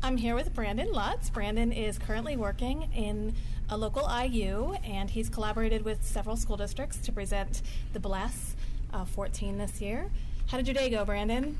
I'm 0.00 0.16
here 0.16 0.36
with 0.36 0.54
Brandon 0.54 0.92
Lutz. 0.92 1.28
Brandon 1.28 1.72
is 1.72 1.98
currently 1.98 2.36
working 2.36 2.88
in 2.94 3.34
a 3.68 3.76
local 3.76 4.08
IU, 4.08 4.74
and 4.84 5.10
he's 5.10 5.28
collaborated 5.28 5.84
with 5.84 6.04
several 6.04 6.36
school 6.36 6.56
districts 6.56 6.98
to 6.98 7.12
present 7.12 7.62
the 7.92 8.00
Bless 8.00 8.54
uh, 8.92 9.04
14 9.04 9.58
this 9.58 9.80
year. 9.80 10.08
How 10.46 10.56
did 10.56 10.68
your 10.68 10.74
day 10.74 10.88
go, 10.88 11.04
Brandon? 11.04 11.58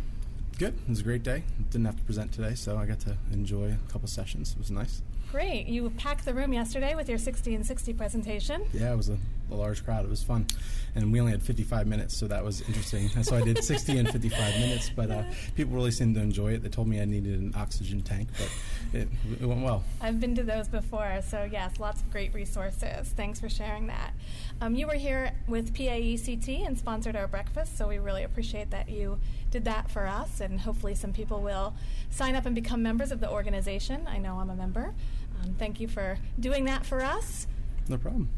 Good. 0.56 0.74
It 0.74 0.88
was 0.88 1.00
a 1.00 1.02
great 1.02 1.24
day. 1.24 1.42
Didn't 1.70 1.86
have 1.86 1.96
to 1.96 2.04
present 2.04 2.32
today, 2.32 2.54
so 2.54 2.78
I 2.78 2.86
got 2.86 3.00
to 3.00 3.16
enjoy 3.32 3.74
a 3.74 3.92
couple 3.92 4.06
sessions. 4.08 4.52
It 4.52 4.58
was 4.58 4.70
nice. 4.70 5.02
Great. 5.32 5.66
You 5.66 5.90
packed 5.90 6.24
the 6.24 6.32
room 6.32 6.52
yesterday 6.52 6.94
with 6.94 7.08
your 7.08 7.18
60 7.18 7.54
and 7.56 7.66
60 7.66 7.92
presentation. 7.92 8.62
Yeah, 8.72 8.92
it 8.92 8.96
was 8.96 9.08
a, 9.08 9.18
a, 9.50 9.54
large 9.54 9.84
crowd. 9.84 10.04
It 10.04 10.10
was 10.10 10.22
fun. 10.22 10.46
And 10.94 11.12
we 11.12 11.20
only 11.20 11.32
had 11.32 11.42
55 11.42 11.86
minutes, 11.86 12.16
so 12.16 12.26
that 12.28 12.44
was 12.44 12.60
interesting. 12.62 13.08
so 13.22 13.36
I 13.36 13.42
did 13.42 13.62
60 13.62 13.98
and 13.98 14.10
55 14.10 14.54
minutes, 14.54 14.90
but 14.94 15.10
uh, 15.10 15.22
people 15.56 15.74
really 15.74 15.90
seemed 15.90 16.14
to 16.16 16.20
enjoy 16.20 16.52
it. 16.52 16.62
They 16.62 16.68
told 16.68 16.88
me 16.88 17.00
I 17.00 17.04
needed 17.04 17.40
an 17.40 17.54
oxygen 17.56 18.02
tank, 18.02 18.28
but 18.36 18.98
it, 18.98 19.08
it 19.40 19.46
went 19.46 19.62
well. 19.62 19.84
I've 20.00 20.20
been 20.20 20.34
to 20.36 20.42
those 20.42 20.68
before, 20.68 21.20
so 21.26 21.48
yes, 21.50 21.78
lots 21.78 22.00
of 22.00 22.10
great 22.10 22.34
resources. 22.34 23.08
Thanks 23.10 23.40
for 23.40 23.48
sharing 23.48 23.86
that. 23.88 24.12
Um, 24.60 24.74
you 24.74 24.86
were 24.86 24.94
here 24.94 25.32
with 25.46 25.74
PAECT 25.74 26.66
and 26.66 26.78
sponsored 26.78 27.16
our 27.16 27.28
breakfast, 27.28 27.76
so 27.76 27.88
we 27.88 27.98
really 27.98 28.24
appreciate 28.24 28.70
that 28.70 28.88
you 28.88 29.18
did 29.50 29.64
that 29.64 29.90
for 29.90 30.06
us, 30.06 30.40
and 30.40 30.60
hopefully 30.60 30.94
some 30.94 31.12
people 31.12 31.40
will 31.40 31.74
sign 32.10 32.34
up 32.34 32.46
and 32.46 32.54
become 32.54 32.82
members 32.82 33.12
of 33.12 33.20
the 33.20 33.30
organization. 33.30 34.06
I 34.06 34.18
know 34.18 34.38
I'm 34.38 34.50
a 34.50 34.56
member. 34.56 34.94
Um, 35.42 35.54
thank 35.58 35.80
you 35.80 35.88
for 35.88 36.18
doing 36.38 36.64
that 36.64 36.84
for 36.84 37.02
us. 37.02 37.46
No 37.88 37.96
problem. 37.96 38.28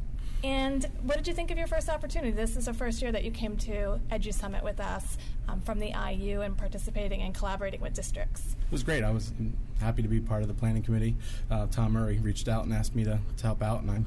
And 0.42 0.86
what 1.02 1.18
did 1.18 1.28
you 1.28 1.34
think 1.34 1.50
of 1.50 1.58
your 1.58 1.66
first 1.66 1.90
opportunity? 1.90 2.30
This 2.30 2.56
is 2.56 2.64
the 2.64 2.72
first 2.72 3.02
year 3.02 3.12
that 3.12 3.24
you 3.24 3.30
came 3.30 3.56
to 3.58 4.00
Edu 4.10 4.32
Summit 4.32 4.64
with 4.64 4.80
us 4.80 5.18
um, 5.48 5.60
from 5.60 5.78
the 5.78 5.92
IU 5.92 6.40
and 6.40 6.56
participating 6.56 7.20
and 7.20 7.34
collaborating 7.34 7.80
with 7.80 7.92
districts. 7.92 8.56
It 8.66 8.72
was 8.72 8.82
great. 8.82 9.04
I 9.04 9.10
was 9.10 9.32
happy 9.80 10.00
to 10.02 10.08
be 10.08 10.18
part 10.18 10.40
of 10.40 10.48
the 10.48 10.54
planning 10.54 10.82
committee. 10.82 11.16
Uh, 11.50 11.66
Tom 11.66 11.92
Murray 11.92 12.18
reached 12.18 12.48
out 12.48 12.64
and 12.64 12.72
asked 12.72 12.94
me 12.94 13.04
to, 13.04 13.18
to 13.36 13.42
help 13.42 13.62
out, 13.62 13.82
and 13.82 13.90
I, 13.90 14.02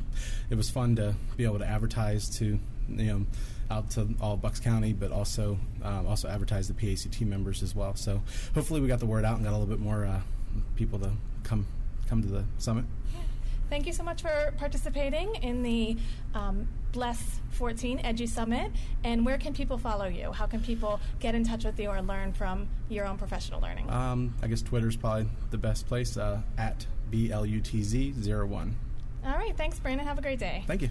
it 0.49 0.55
was 0.55 0.71
fun 0.71 0.95
to 0.95 1.13
be 1.37 1.43
able 1.43 1.59
to 1.59 1.67
advertise 1.67 2.29
to 2.37 2.57
you 2.89 3.05
know 3.05 3.25
out 3.69 3.91
to 3.91 4.09
all 4.19 4.35
Bucks 4.35 4.59
County, 4.59 4.93
but 4.93 5.11
also 5.11 5.57
um, 5.83 6.07
also 6.07 6.27
advertise 6.27 6.67
the 6.67 6.73
PAECT 6.73 7.21
members 7.27 7.61
as 7.61 7.75
well. 7.75 7.95
So 7.95 8.21
hopefully 8.55 8.81
we 8.81 8.87
got 8.87 8.99
the 8.99 9.05
word 9.05 9.23
out 9.23 9.35
and 9.35 9.43
got 9.43 9.51
a 9.51 9.57
little 9.57 9.67
bit 9.67 9.79
more 9.79 10.05
uh, 10.05 10.21
people 10.75 10.97
to 10.99 11.11
come 11.43 11.67
come 12.09 12.21
to 12.23 12.27
the 12.27 12.43
summit. 12.57 12.85
Thank 13.73 13.87
you 13.87 13.93
so 13.93 14.03
much 14.03 14.21
for 14.21 14.53
participating 14.59 15.33
in 15.37 15.63
the 15.63 15.97
um, 16.35 16.67
Bless 16.91 17.39
14 17.53 18.03
Edu 18.03 18.29
Summit. 18.29 18.71
And 19.03 19.25
where 19.25 19.39
can 19.39 19.51
people 19.51 19.79
follow 19.79 20.05
you? 20.05 20.31
How 20.31 20.45
can 20.45 20.59
people 20.59 20.99
get 21.19 21.33
in 21.33 21.43
touch 21.43 21.65
with 21.65 21.79
you 21.79 21.89
or 21.89 21.99
learn 22.03 22.33
from 22.33 22.69
your 22.87 23.07
own 23.07 23.17
professional 23.17 23.59
learning? 23.61 23.89
Um, 23.89 24.35
I 24.43 24.47
guess 24.47 24.61
Twitter 24.61 24.87
is 24.87 24.95
probably 24.95 25.27
the 25.49 25.57
best 25.57 25.87
place 25.87 26.17
uh, 26.17 26.43
at 26.55 26.85
BLUTZ01. 27.11 28.73
All 29.25 29.31
right. 29.31 29.57
Thanks, 29.57 29.79
Brandon. 29.79 30.05
Have 30.05 30.19
a 30.19 30.21
great 30.21 30.37
day. 30.37 30.63
Thank 30.67 30.83
you. 30.83 30.89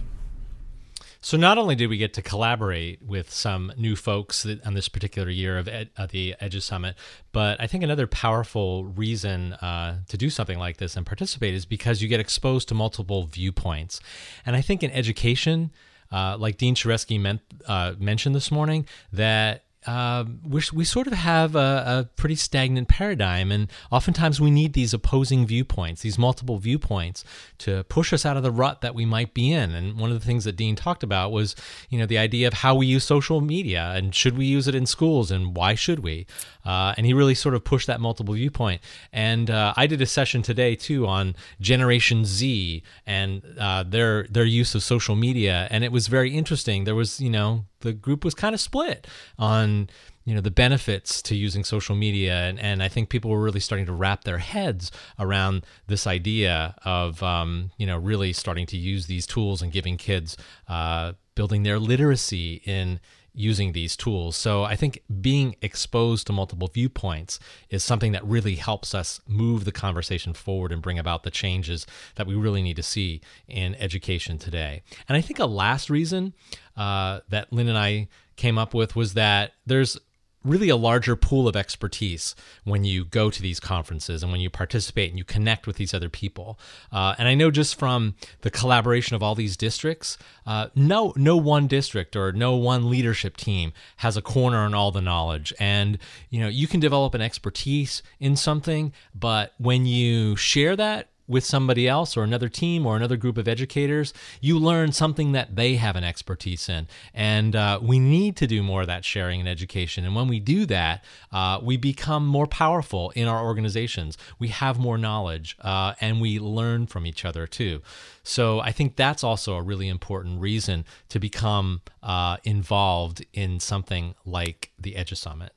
So 1.23 1.37
not 1.37 1.57
only 1.57 1.75
did 1.75 1.87
we 1.87 1.95
get 1.95 2.13
to 2.15 2.21
collaborate 2.21 3.01
with 3.01 3.31
some 3.31 3.71
new 3.77 3.95
folks 3.95 4.45
on 4.65 4.73
this 4.73 4.89
particular 4.89 5.29
year 5.29 5.57
of 5.57 5.69
ed, 5.69 5.89
uh, 5.95 6.05
the 6.05 6.35
Edu 6.41 6.61
Summit, 6.61 6.97
but 7.31 7.61
I 7.61 7.65
think 7.65 7.81
another 7.81 8.07
powerful 8.07 8.83
reason 8.83 9.53
uh, 9.53 9.99
to 10.09 10.17
do 10.17 10.29
something 10.29 10.59
like 10.59 10.77
this 10.77 10.97
and 10.97 11.05
participate 11.05 11.53
is 11.53 11.65
because 11.65 12.01
you 12.01 12.09
get 12.09 12.19
exposed 12.19 12.67
to 12.67 12.75
multiple 12.75 13.23
viewpoints. 13.23 14.01
And 14.45 14.53
I 14.53 14.59
think 14.61 14.83
in 14.83 14.91
education, 14.91 15.71
uh, 16.11 16.35
like 16.37 16.57
Dean 16.57 16.75
meant, 17.21 17.39
uh, 17.69 17.93
mentioned 17.97 18.35
this 18.35 18.51
morning, 18.51 18.85
that 19.13 19.63
uh, 19.85 20.25
we 20.43 20.85
sort 20.85 21.07
of 21.07 21.13
have 21.13 21.55
a, 21.55 21.83
a, 21.85 22.09
pretty 22.15 22.35
stagnant 22.35 22.87
paradigm, 22.87 23.51
and 23.51 23.69
oftentimes 23.91 24.39
we 24.39 24.51
need 24.51 24.73
these 24.73 24.93
opposing 24.93 25.45
viewpoints, 25.45 26.01
these 26.01 26.17
multiple 26.17 26.57
viewpoints, 26.57 27.23
to 27.59 27.83
push 27.85 28.13
us 28.13 28.25
out 28.25 28.37
of 28.37 28.43
the 28.43 28.51
rut 28.51 28.81
that 28.81 28.95
we 28.95 29.05
might 29.05 29.33
be 29.33 29.51
in. 29.51 29.71
And 29.71 29.99
one 29.99 30.11
of 30.11 30.19
the 30.19 30.25
things 30.25 30.45
that 30.45 30.55
Dean 30.55 30.75
talked 30.75 31.03
about 31.03 31.31
was, 31.31 31.55
you 31.89 31.99
know, 31.99 32.05
the 32.05 32.17
idea 32.17 32.47
of 32.47 32.53
how 32.53 32.75
we 32.75 32.85
use 32.85 33.03
social 33.03 33.41
media 33.41 33.91
and 33.95 34.13
should 34.15 34.37
we 34.37 34.45
use 34.45 34.67
it 34.67 34.75
in 34.75 34.85
schools 34.85 35.31
and 35.31 35.55
why 35.55 35.75
should 35.75 35.99
we? 35.99 36.25
Uh, 36.65 36.93
and 36.95 37.05
he 37.05 37.13
really 37.13 37.35
sort 37.35 37.55
of 37.55 37.63
pushed 37.63 37.87
that 37.87 37.99
multiple 37.99 38.33
viewpoint. 38.33 38.81
And 39.11 39.49
uh, 39.49 39.73
I 39.75 39.87
did 39.87 40.01
a 40.01 40.05
session 40.05 40.41
today 40.41 40.75
too 40.75 41.05
on 41.07 41.35
Generation 41.59 42.25
Z 42.25 42.83
and 43.05 43.41
uh, 43.59 43.83
their 43.83 44.23
their 44.29 44.45
use 44.45 44.75
of 44.75 44.83
social 44.83 45.15
media, 45.15 45.67
and 45.69 45.83
it 45.83 45.91
was 45.91 46.07
very 46.07 46.35
interesting. 46.35 46.85
There 46.85 46.95
was, 46.95 47.19
you 47.19 47.29
know, 47.29 47.65
the 47.83 47.93
group 47.93 48.25
was 48.25 48.33
kind 48.33 48.55
of 48.55 48.61
split 48.61 49.05
on 49.37 49.89
you 50.25 50.33
know 50.33 50.41
the 50.41 50.51
benefits 50.51 51.21
to 51.21 51.35
using 51.35 51.63
social 51.63 51.95
media 51.95 52.33
and, 52.33 52.59
and 52.59 52.81
i 52.81 52.87
think 52.87 53.09
people 53.09 53.29
were 53.29 53.41
really 53.41 53.59
starting 53.59 53.85
to 53.85 53.91
wrap 53.91 54.23
their 54.23 54.39
heads 54.39 54.91
around 55.19 55.65
this 55.87 56.07
idea 56.07 56.75
of 56.85 57.21
um, 57.21 57.71
you 57.77 57.85
know 57.85 57.97
really 57.97 58.33
starting 58.33 58.65
to 58.65 58.77
use 58.77 59.05
these 59.07 59.27
tools 59.27 59.61
and 59.61 59.71
giving 59.71 59.97
kids 59.97 60.35
uh, 60.67 61.13
building 61.35 61.63
their 61.63 61.77
literacy 61.77 62.61
in 62.65 62.99
using 63.33 63.71
these 63.71 63.95
tools. 63.95 64.35
So 64.35 64.63
I 64.63 64.75
think 64.75 65.01
being 65.21 65.55
exposed 65.61 66.27
to 66.27 66.33
multiple 66.33 66.67
viewpoints 66.67 67.39
is 67.69 67.83
something 67.83 68.11
that 68.11 68.23
really 68.23 68.55
helps 68.55 68.93
us 68.93 69.21
move 69.27 69.65
the 69.65 69.71
conversation 69.71 70.33
forward 70.33 70.71
and 70.71 70.81
bring 70.81 70.99
about 70.99 71.23
the 71.23 71.31
changes 71.31 71.87
that 72.15 72.27
we 72.27 72.35
really 72.35 72.61
need 72.61 72.75
to 72.75 72.83
see 72.83 73.21
in 73.47 73.75
education 73.75 74.37
today. 74.37 74.83
And 75.09 75.17
I 75.17 75.21
think 75.21 75.39
a 75.39 75.45
last 75.45 75.89
reason 75.89 76.33
uh, 76.77 77.21
that 77.29 77.51
Lynn 77.51 77.69
and 77.69 77.77
I 77.77 78.07
came 78.35 78.57
up 78.57 78.73
with 78.73 78.95
was 78.95 79.13
that 79.15 79.53
there's 79.65 79.97
really 80.43 80.69
a 80.69 80.75
larger 80.75 81.15
pool 81.15 81.47
of 81.47 81.55
expertise 81.55 82.35
when 82.63 82.83
you 82.83 83.05
go 83.05 83.29
to 83.29 83.41
these 83.41 83.59
conferences 83.59 84.23
and 84.23 84.31
when 84.31 84.41
you 84.41 84.49
participate 84.49 85.09
and 85.09 85.17
you 85.17 85.23
connect 85.23 85.67
with 85.67 85.77
these 85.77 85.93
other 85.93 86.09
people. 86.09 86.59
Uh, 86.91 87.15
and 87.17 87.27
I 87.27 87.35
know 87.35 87.51
just 87.51 87.77
from 87.79 88.15
the 88.41 88.51
collaboration 88.51 89.15
of 89.15 89.23
all 89.23 89.35
these 89.35 89.57
districts, 89.57 90.17
uh, 90.45 90.67
no 90.75 91.13
no 91.15 91.37
one 91.37 91.67
district 91.67 92.15
or 92.15 92.31
no 92.31 92.55
one 92.55 92.89
leadership 92.89 93.37
team 93.37 93.73
has 93.97 94.17
a 94.17 94.21
corner 94.21 94.59
on 94.59 94.73
all 94.73 94.91
the 94.91 95.01
knowledge. 95.01 95.53
And 95.59 95.97
you 96.29 96.39
know 96.39 96.47
you 96.47 96.67
can 96.67 96.79
develop 96.79 97.13
an 97.13 97.21
expertise 97.21 98.03
in 98.19 98.35
something, 98.35 98.93
but 99.15 99.53
when 99.57 99.85
you 99.85 100.35
share 100.35 100.75
that 100.75 101.07
with 101.27 101.45
somebody 101.45 101.87
else 101.87 102.17
or 102.17 102.23
another 102.23 102.49
team 102.49 102.85
or 102.85 102.95
another 102.95 103.17
group 103.17 103.37
of 103.37 103.47
educators, 103.47 104.13
you 104.41 104.59
learn 104.59 104.91
something 104.91 105.31
that 105.31 105.55
they 105.55 105.75
have 105.75 105.95
an 105.95 106.03
expertise 106.03 106.67
in. 106.67 106.87
And 107.13 107.55
uh, 107.55 107.79
we 107.81 107.99
need 107.99 108.35
to 108.37 108.47
do 108.47 108.61
more 108.61 108.81
of 108.81 108.87
that 108.87 109.05
sharing 109.05 109.39
in 109.39 109.47
education. 109.47 110.05
And 110.05 110.15
when 110.15 110.27
we 110.27 110.39
do 110.39 110.65
that, 110.65 111.03
uh, 111.31 111.59
we 111.61 111.77
become 111.77 112.25
more 112.25 112.47
powerful 112.47 113.11
in 113.11 113.27
our 113.27 113.43
organizations. 113.43 114.17
We 114.39 114.49
have 114.49 114.79
more 114.79 114.97
knowledge 114.97 115.55
uh, 115.61 115.93
and 116.01 116.19
we 116.19 116.39
learn 116.39 116.87
from 116.87 117.05
each 117.05 117.23
other 117.25 117.47
too. 117.47 117.81
So 118.23 118.59
I 118.59 118.71
think 118.71 118.95
that's 118.95 119.23
also 119.23 119.55
a 119.55 119.61
really 119.61 119.87
important 119.87 120.41
reason 120.41 120.85
to 121.09 121.19
become 121.19 121.81
uh, 122.01 122.37
involved 122.43 123.25
in 123.33 123.59
something 123.59 124.15
like 124.25 124.71
the 124.79 124.93
Edu 124.93 125.15
Summit 125.15 125.53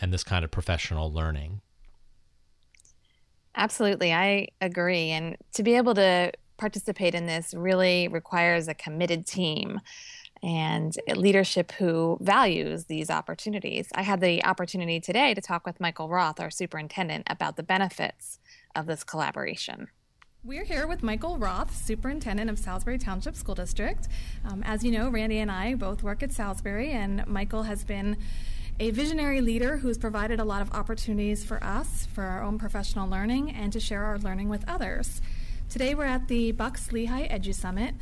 and 0.00 0.12
this 0.12 0.24
kind 0.24 0.44
of 0.44 0.50
professional 0.50 1.12
learning. 1.12 1.60
Absolutely. 3.56 4.12
I 4.12 4.48
agree. 4.60 5.10
And 5.10 5.36
to 5.54 5.62
be 5.62 5.74
able 5.74 5.94
to 5.94 6.32
participate 6.56 7.14
in 7.14 7.26
this 7.26 7.54
really 7.54 8.08
requires 8.08 8.68
a 8.68 8.74
committed 8.74 9.26
team 9.26 9.80
and 10.42 10.94
leadership 11.16 11.72
who 11.72 12.16
values 12.20 12.84
these 12.84 13.10
opportunities. 13.10 13.88
I 13.94 14.02
had 14.02 14.20
the 14.20 14.44
opportunity 14.44 15.00
today 15.00 15.34
to 15.34 15.40
talk 15.40 15.66
with 15.66 15.80
Michael 15.80 16.08
Roth, 16.08 16.38
our 16.38 16.50
superintendent, 16.50 17.26
about 17.28 17.56
the 17.56 17.62
benefits 17.62 18.38
of 18.76 18.86
this 18.86 19.02
collaboration. 19.02 19.88
We're 20.44 20.64
here 20.64 20.86
with 20.86 21.02
Michael 21.02 21.36
Roth, 21.36 21.74
superintendent 21.74 22.48
of 22.48 22.58
Salisbury 22.58 22.98
Township 22.98 23.34
School 23.34 23.56
District. 23.56 24.06
Um, 24.44 24.62
as 24.64 24.84
you 24.84 24.92
know, 24.92 25.08
Randy 25.08 25.38
and 25.38 25.50
I 25.50 25.74
both 25.74 26.04
work 26.04 26.22
at 26.22 26.30
Salisbury, 26.30 26.90
and 26.92 27.26
Michael 27.26 27.64
has 27.64 27.82
been 27.82 28.16
a 28.80 28.90
visionary 28.92 29.40
leader 29.40 29.78
who's 29.78 29.98
provided 29.98 30.38
a 30.38 30.44
lot 30.44 30.62
of 30.62 30.72
opportunities 30.72 31.44
for 31.44 31.62
us 31.64 32.06
for 32.14 32.22
our 32.22 32.42
own 32.42 32.58
professional 32.58 33.08
learning 33.08 33.50
and 33.50 33.72
to 33.72 33.80
share 33.80 34.04
our 34.04 34.18
learning 34.18 34.48
with 34.48 34.64
others. 34.68 35.20
Today 35.68 35.96
we're 35.96 36.04
at 36.04 36.28
the 36.28 36.52
Bucks 36.52 36.92
Lehigh 36.92 37.26
Edu 37.26 37.52
Summit, 37.52 37.94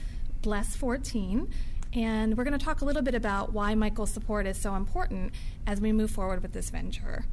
Bless 0.43 0.77
14, 0.77 1.49
and 1.95 2.37
we're 2.37 2.45
going 2.45 2.59
to 2.59 2.63
talk 2.63 2.83
a 2.83 2.85
little 2.85 3.01
bit 3.01 3.15
about 3.15 3.55
why 3.55 3.75
Michael's 3.75 4.11
support 4.11 4.47
is 4.47 4.61
so 4.61 4.75
important 4.75 5.33
as 5.67 5.81
we 5.81 5.93
move 5.93 6.11
forward 6.11 6.43
with 6.43 6.53
this 6.53 6.69
venture. 6.69 7.25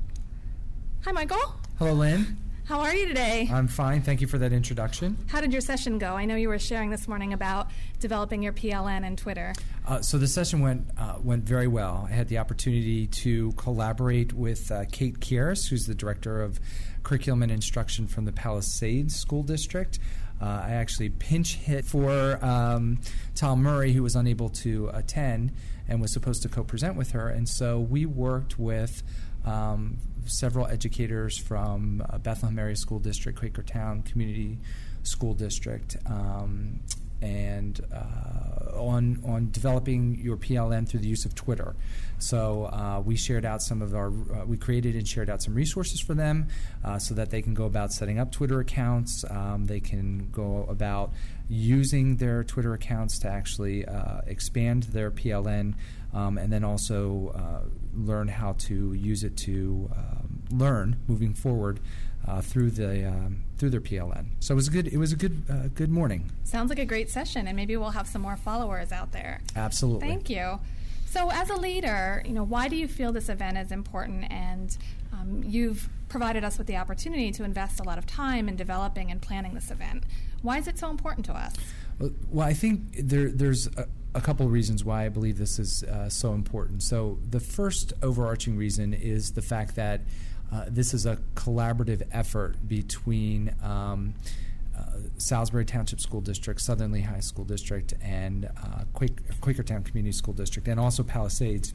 Hi, 1.03 1.11
Michael. 1.11 1.55
Hello, 1.79 1.91
Lynn. 1.91 2.37
How 2.65 2.79
are 2.79 2.95
you 2.95 3.05
today? 3.07 3.49
I'm 3.51 3.67
fine. 3.67 4.01
Thank 4.01 4.21
you 4.21 4.27
for 4.27 4.37
that 4.37 4.53
introduction. 4.53 5.17
How 5.27 5.41
did 5.41 5.51
your 5.51 5.59
session 5.59 5.97
go? 5.97 6.13
I 6.13 6.23
know 6.23 6.37
you 6.37 6.47
were 6.47 6.59
sharing 6.59 6.89
this 6.89 7.09
morning 7.09 7.33
about 7.33 7.67
developing 7.99 8.41
your 8.41 8.53
PLN 8.53 9.05
and 9.05 9.17
Twitter. 9.17 9.53
Uh, 9.85 10.01
so 10.01 10.17
the 10.17 10.27
session 10.27 10.61
went 10.61 10.87
uh, 10.97 11.15
went 11.21 11.43
very 11.43 11.67
well. 11.67 12.07
I 12.09 12.13
had 12.13 12.29
the 12.29 12.37
opportunity 12.37 13.07
to 13.07 13.51
collaborate 13.53 14.31
with 14.31 14.71
uh, 14.71 14.85
Kate 14.93 15.19
Kieris, 15.19 15.67
who's 15.67 15.87
the 15.87 15.93
director 15.93 16.41
of 16.41 16.61
curriculum 17.03 17.43
and 17.43 17.51
instruction 17.51 18.07
from 18.07 18.23
the 18.23 18.31
Palisades 18.31 19.13
School 19.13 19.43
District. 19.43 19.99
Uh, 20.41 20.63
I 20.65 20.71
actually 20.71 21.09
pinch 21.09 21.55
hit 21.55 21.83
for 21.83 22.43
um, 22.43 23.01
Tom 23.35 23.61
Murray, 23.61 23.91
who 23.91 24.03
was 24.03 24.15
unable 24.15 24.47
to 24.49 24.89
attend 24.93 25.51
and 25.89 26.01
was 26.01 26.13
supposed 26.13 26.43
to 26.43 26.49
co-present 26.49 26.95
with 26.95 27.11
her, 27.11 27.27
and 27.27 27.47
so 27.47 27.81
we 27.81 28.05
worked 28.05 28.57
with. 28.57 29.03
Um, 29.45 29.97
several 30.25 30.67
educators 30.67 31.37
from 31.37 32.03
uh, 32.09 32.17
Bethlehem 32.17 32.57
Area 32.59 32.75
School 32.75 32.99
District, 32.99 33.39
Quakertown 33.39 34.05
Community 34.05 34.57
School 35.03 35.33
District, 35.33 35.97
um, 36.05 36.79
and 37.23 37.79
uh, 37.93 38.77
on 38.77 39.21
on 39.25 39.49
developing 39.51 40.19
your 40.21 40.35
PLN 40.35 40.87
through 40.87 40.99
the 40.99 41.07
use 41.07 41.25
of 41.25 41.33
Twitter. 41.33 41.75
So 42.19 42.65
uh, 42.65 43.01
we 43.03 43.15
shared 43.15 43.45
out 43.45 43.61
some 43.61 43.81
of 43.81 43.95
our 43.95 44.07
uh, 44.07 44.45
we 44.45 44.57
created 44.57 44.95
and 44.95 45.07
shared 45.07 45.29
out 45.29 45.41
some 45.41 45.55
resources 45.55 46.01
for 46.01 46.13
them 46.13 46.47
uh, 46.83 46.99
so 46.99 47.13
that 47.15 47.29
they 47.29 47.41
can 47.41 47.53
go 47.53 47.65
about 47.65 47.93
setting 47.93 48.19
up 48.19 48.31
Twitter 48.31 48.59
accounts. 48.59 49.23
Um, 49.29 49.65
they 49.65 49.79
can 49.79 50.29
go 50.31 50.65
about 50.69 51.11
using 51.49 52.17
their 52.17 52.43
Twitter 52.43 52.73
accounts 52.73 53.19
to 53.19 53.29
actually 53.29 53.85
uh, 53.85 54.21
expand 54.27 54.83
their 54.83 55.11
PLN, 55.11 55.75
um, 56.13 56.37
and 56.37 56.51
then 56.51 56.63
also 56.63 57.33
uh, 57.35 57.67
learn 57.95 58.27
how 58.27 58.53
to 58.59 58.93
use 58.93 59.23
it 59.23 59.37
to 59.37 59.89
um, 59.95 60.43
learn 60.51 60.97
moving 61.07 61.33
forward 61.33 61.79
uh, 62.27 62.41
through 62.41 62.71
the 62.71 63.07
um, 63.07 63.43
through 63.57 63.69
their 63.69 63.81
PLN. 63.81 64.25
So 64.39 64.53
it 64.53 64.55
was 64.55 64.67
a 64.67 64.71
good 64.71 64.87
it 64.87 64.97
was 64.97 65.11
a 65.11 65.15
good 65.15 65.43
uh, 65.49 65.67
good 65.75 65.91
morning. 65.91 66.31
Sounds 66.43 66.69
like 66.69 66.79
a 66.79 66.85
great 66.85 67.09
session, 67.09 67.47
and 67.47 67.55
maybe 67.55 67.75
we'll 67.77 67.91
have 67.91 68.07
some 68.07 68.21
more 68.21 68.37
followers 68.37 68.91
out 68.91 69.11
there. 69.11 69.41
Absolutely. 69.55 70.07
Thank 70.07 70.29
you. 70.29 70.59
So, 71.13 71.29
as 71.29 71.51
a 71.51 71.55
leader, 71.55 72.23
you 72.25 72.33
know, 72.33 72.43
why 72.43 72.67
do 72.67 72.75
you 72.75 72.87
feel 72.87 73.11
this 73.11 73.29
event 73.29 73.55
is 73.55 73.71
important? 73.71 74.31
And 74.31 74.75
um, 75.11 75.43
you've 75.45 75.87
provided 76.09 76.43
us 76.43 76.57
with 76.57 76.65
the 76.65 76.77
opportunity 76.77 77.31
to 77.33 77.43
invest 77.43 77.79
a 77.79 77.83
lot 77.83 77.99
of 77.99 78.07
time 78.07 78.49
in 78.49 78.55
developing 78.55 79.11
and 79.11 79.21
planning 79.21 79.53
this 79.53 79.69
event. 79.69 80.05
Why 80.41 80.57
is 80.57 80.67
it 80.67 80.79
so 80.79 80.89
important 80.89 81.27
to 81.27 81.33
us? 81.33 81.53
Well, 81.99 82.47
I 82.47 82.53
think 82.53 82.95
there, 82.97 83.29
there's 83.29 83.67
a, 83.77 83.87
a 84.15 84.21
couple 84.21 84.47
of 84.47 84.51
reasons 84.51 84.83
why 84.83 85.05
I 85.05 85.09
believe 85.09 85.37
this 85.37 85.59
is 85.59 85.83
uh, 85.83 86.09
so 86.09 86.33
important. 86.33 86.81
So, 86.81 87.19
the 87.29 87.39
first 87.39 87.93
overarching 88.01 88.57
reason 88.57 88.95
is 88.95 89.33
the 89.33 89.43
fact 89.43 89.75
that 89.75 90.01
uh, 90.53 90.65
this 90.67 90.93
is 90.93 91.05
a 91.05 91.17
collaborative 91.33 92.03
effort 92.11 92.55
between 92.67 93.55
um, 93.63 94.13
uh, 94.77 94.81
Salisbury 95.17 95.65
Township 95.65 95.99
School 95.99 96.21
District, 96.21 96.61
Southern 96.61 96.91
Lehigh 96.91 97.13
High 97.13 97.19
School 97.21 97.45
District, 97.45 97.93
and 98.01 98.45
uh, 98.45 98.83
Quaker, 98.93 99.23
Quakertown 99.41 99.83
Community 99.83 100.11
School 100.11 100.33
District, 100.33 100.67
and 100.67 100.79
also 100.79 101.03
Palisades. 101.03 101.73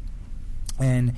And 0.78 1.14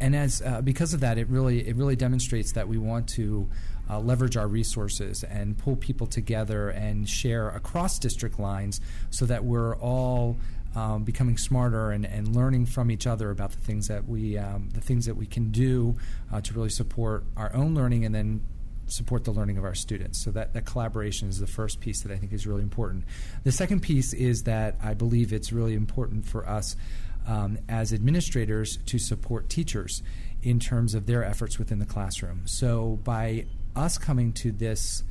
and 0.00 0.16
as 0.16 0.42
uh, 0.42 0.60
because 0.60 0.92
of 0.92 1.00
that, 1.00 1.18
it 1.18 1.28
really 1.28 1.68
it 1.68 1.76
really 1.76 1.96
demonstrates 1.96 2.52
that 2.52 2.66
we 2.66 2.78
want 2.78 3.08
to 3.10 3.48
uh, 3.88 4.00
leverage 4.00 4.36
our 4.36 4.48
resources 4.48 5.22
and 5.22 5.56
pull 5.56 5.76
people 5.76 6.08
together 6.08 6.70
and 6.70 7.08
share 7.08 7.48
across 7.50 7.98
district 7.98 8.40
lines, 8.40 8.80
so 9.10 9.24
that 9.26 9.44
we're 9.44 9.76
all 9.76 10.36
um, 10.74 11.04
becoming 11.04 11.36
smarter 11.36 11.90
and, 11.90 12.04
and 12.04 12.34
learning 12.34 12.66
from 12.66 12.90
each 12.90 13.06
other 13.06 13.30
about 13.30 13.52
the 13.52 13.60
things 13.60 13.88
that 13.88 14.08
we 14.08 14.36
um, 14.38 14.70
the 14.72 14.80
things 14.80 15.06
that 15.06 15.16
we 15.16 15.26
can 15.26 15.50
do 15.50 15.96
uh, 16.32 16.40
to 16.40 16.54
really 16.54 16.70
support 16.70 17.24
our 17.36 17.54
own 17.54 17.74
learning 17.74 18.04
and 18.04 18.14
then 18.14 18.42
support 18.86 19.24
the 19.24 19.30
learning 19.30 19.56
of 19.56 19.64
our 19.64 19.74
students. 19.74 20.22
So 20.22 20.30
that, 20.32 20.52
that 20.52 20.66
collaboration 20.66 21.28
is 21.28 21.38
the 21.38 21.46
first 21.46 21.80
piece 21.80 22.02
that 22.02 22.12
I 22.12 22.16
think 22.16 22.32
is 22.32 22.46
really 22.46 22.62
important. 22.62 23.04
The 23.42 23.52
second 23.52 23.80
piece 23.80 24.12
is 24.12 24.42
that 24.42 24.76
I 24.82 24.94
believe 24.94 25.32
it's 25.32 25.52
really 25.52 25.74
important 25.74 26.26
for 26.26 26.46
us 26.46 26.76
um, 27.26 27.58
as 27.68 27.92
administrators 27.92 28.76
to 28.86 28.98
support 28.98 29.48
teachers 29.48 30.02
in 30.42 30.60
terms 30.60 30.94
of 30.94 31.06
their 31.06 31.24
efforts 31.24 31.58
within 31.58 31.78
the 31.78 31.86
classroom. 31.86 32.42
So 32.44 32.98
by 33.04 33.46
us 33.74 33.96
coming 33.96 34.32
to 34.34 34.52
this 34.52 35.02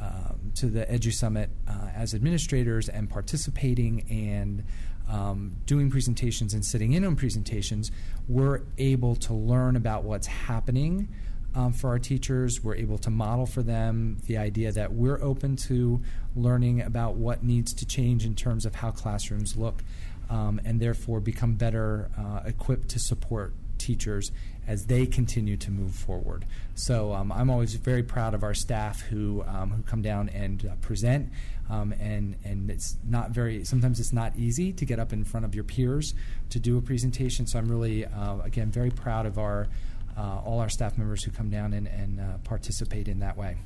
um, 0.00 0.52
to 0.54 0.66
the 0.66 0.86
Edu 0.86 1.12
Summit 1.12 1.50
uh, 1.66 1.88
as 1.92 2.14
administrators 2.14 2.88
and 2.88 3.10
participating 3.10 4.06
and 4.08 4.62
um, 5.08 5.56
doing 5.66 5.90
presentations 5.90 6.54
and 6.54 6.64
sitting 6.64 6.92
in 6.92 7.04
on 7.04 7.16
presentations, 7.16 7.90
we're 8.28 8.60
able 8.76 9.16
to 9.16 9.34
learn 9.34 9.76
about 9.76 10.04
what's 10.04 10.26
happening 10.26 11.08
um, 11.54 11.72
for 11.72 11.88
our 11.90 11.98
teachers. 11.98 12.62
We're 12.62 12.76
able 12.76 12.98
to 12.98 13.10
model 13.10 13.46
for 13.46 13.62
them 13.62 14.18
the 14.26 14.36
idea 14.36 14.72
that 14.72 14.92
we're 14.92 15.20
open 15.22 15.56
to 15.56 16.02
learning 16.36 16.82
about 16.82 17.14
what 17.14 17.42
needs 17.42 17.72
to 17.74 17.86
change 17.86 18.24
in 18.24 18.34
terms 18.34 18.66
of 18.66 18.76
how 18.76 18.90
classrooms 18.90 19.56
look, 19.56 19.82
um, 20.30 20.60
and 20.64 20.80
therefore 20.80 21.20
become 21.20 21.54
better 21.54 22.10
uh, 22.18 22.40
equipped 22.46 22.88
to 22.90 22.98
support 22.98 23.54
teachers 23.78 24.30
as 24.66 24.86
they 24.86 25.06
continue 25.06 25.56
to 25.56 25.70
move 25.70 25.94
forward. 25.94 26.44
So 26.74 27.14
um, 27.14 27.32
I'm 27.32 27.50
always 27.50 27.74
very 27.74 28.02
proud 28.02 28.34
of 28.34 28.42
our 28.42 28.54
staff 28.54 29.00
who 29.00 29.42
um, 29.46 29.70
who 29.70 29.82
come 29.82 30.02
down 30.02 30.28
and 30.28 30.64
uh, 30.66 30.74
present. 30.80 31.30
Um, 31.70 31.92
and 31.92 32.36
and 32.44 32.70
it's 32.70 32.96
not 33.06 33.30
very 33.30 33.64
sometimes 33.64 34.00
it's 34.00 34.12
not 34.12 34.36
easy 34.36 34.72
to 34.72 34.84
get 34.84 34.98
up 34.98 35.12
in 35.12 35.24
front 35.24 35.44
of 35.44 35.54
your 35.54 35.64
peers 35.64 36.14
to 36.50 36.58
do 36.58 36.78
a 36.78 36.82
presentation. 36.82 37.46
So 37.46 37.58
I'm 37.58 37.68
really 37.68 38.04
uh, 38.04 38.38
again 38.44 38.70
very 38.70 38.90
proud 38.90 39.26
of 39.26 39.38
our 39.38 39.68
uh, 40.16 40.40
all 40.44 40.60
our 40.60 40.68
staff 40.68 40.98
members 40.98 41.22
who 41.22 41.30
come 41.30 41.50
down 41.50 41.72
and, 41.72 41.86
and 41.86 42.20
uh, 42.20 42.24
participate 42.44 43.08
in 43.08 43.20
that 43.20 43.36
way. 43.36 43.56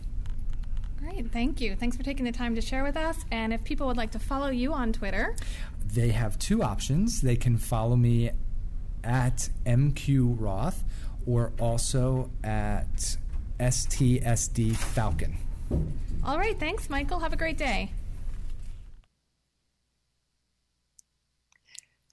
Great, 0.98 1.32
thank 1.32 1.60
you. 1.60 1.74
Thanks 1.74 1.96
for 1.96 2.04
taking 2.04 2.24
the 2.24 2.32
time 2.32 2.54
to 2.54 2.60
share 2.60 2.84
with 2.84 2.96
us. 2.96 3.24
And 3.32 3.52
if 3.52 3.64
people 3.64 3.88
would 3.88 3.96
like 3.96 4.12
to 4.12 4.20
follow 4.20 4.50
you 4.50 4.72
on 4.72 4.92
Twitter, 4.92 5.34
they 5.84 6.10
have 6.10 6.38
two 6.38 6.62
options. 6.62 7.22
They 7.22 7.34
can 7.36 7.56
follow 7.56 7.96
me 7.96 8.30
at 9.04 9.48
MQ 9.66 10.36
Roth 10.38 10.84
or 11.26 11.52
also 11.60 12.30
at 12.42 13.16
STSD 13.58 14.76
Falcon. 14.76 15.36
All 16.24 16.38
right, 16.38 16.58
thanks, 16.58 16.90
Michael. 16.90 17.20
Have 17.20 17.32
a 17.32 17.36
great 17.36 17.58
day. 17.58 17.90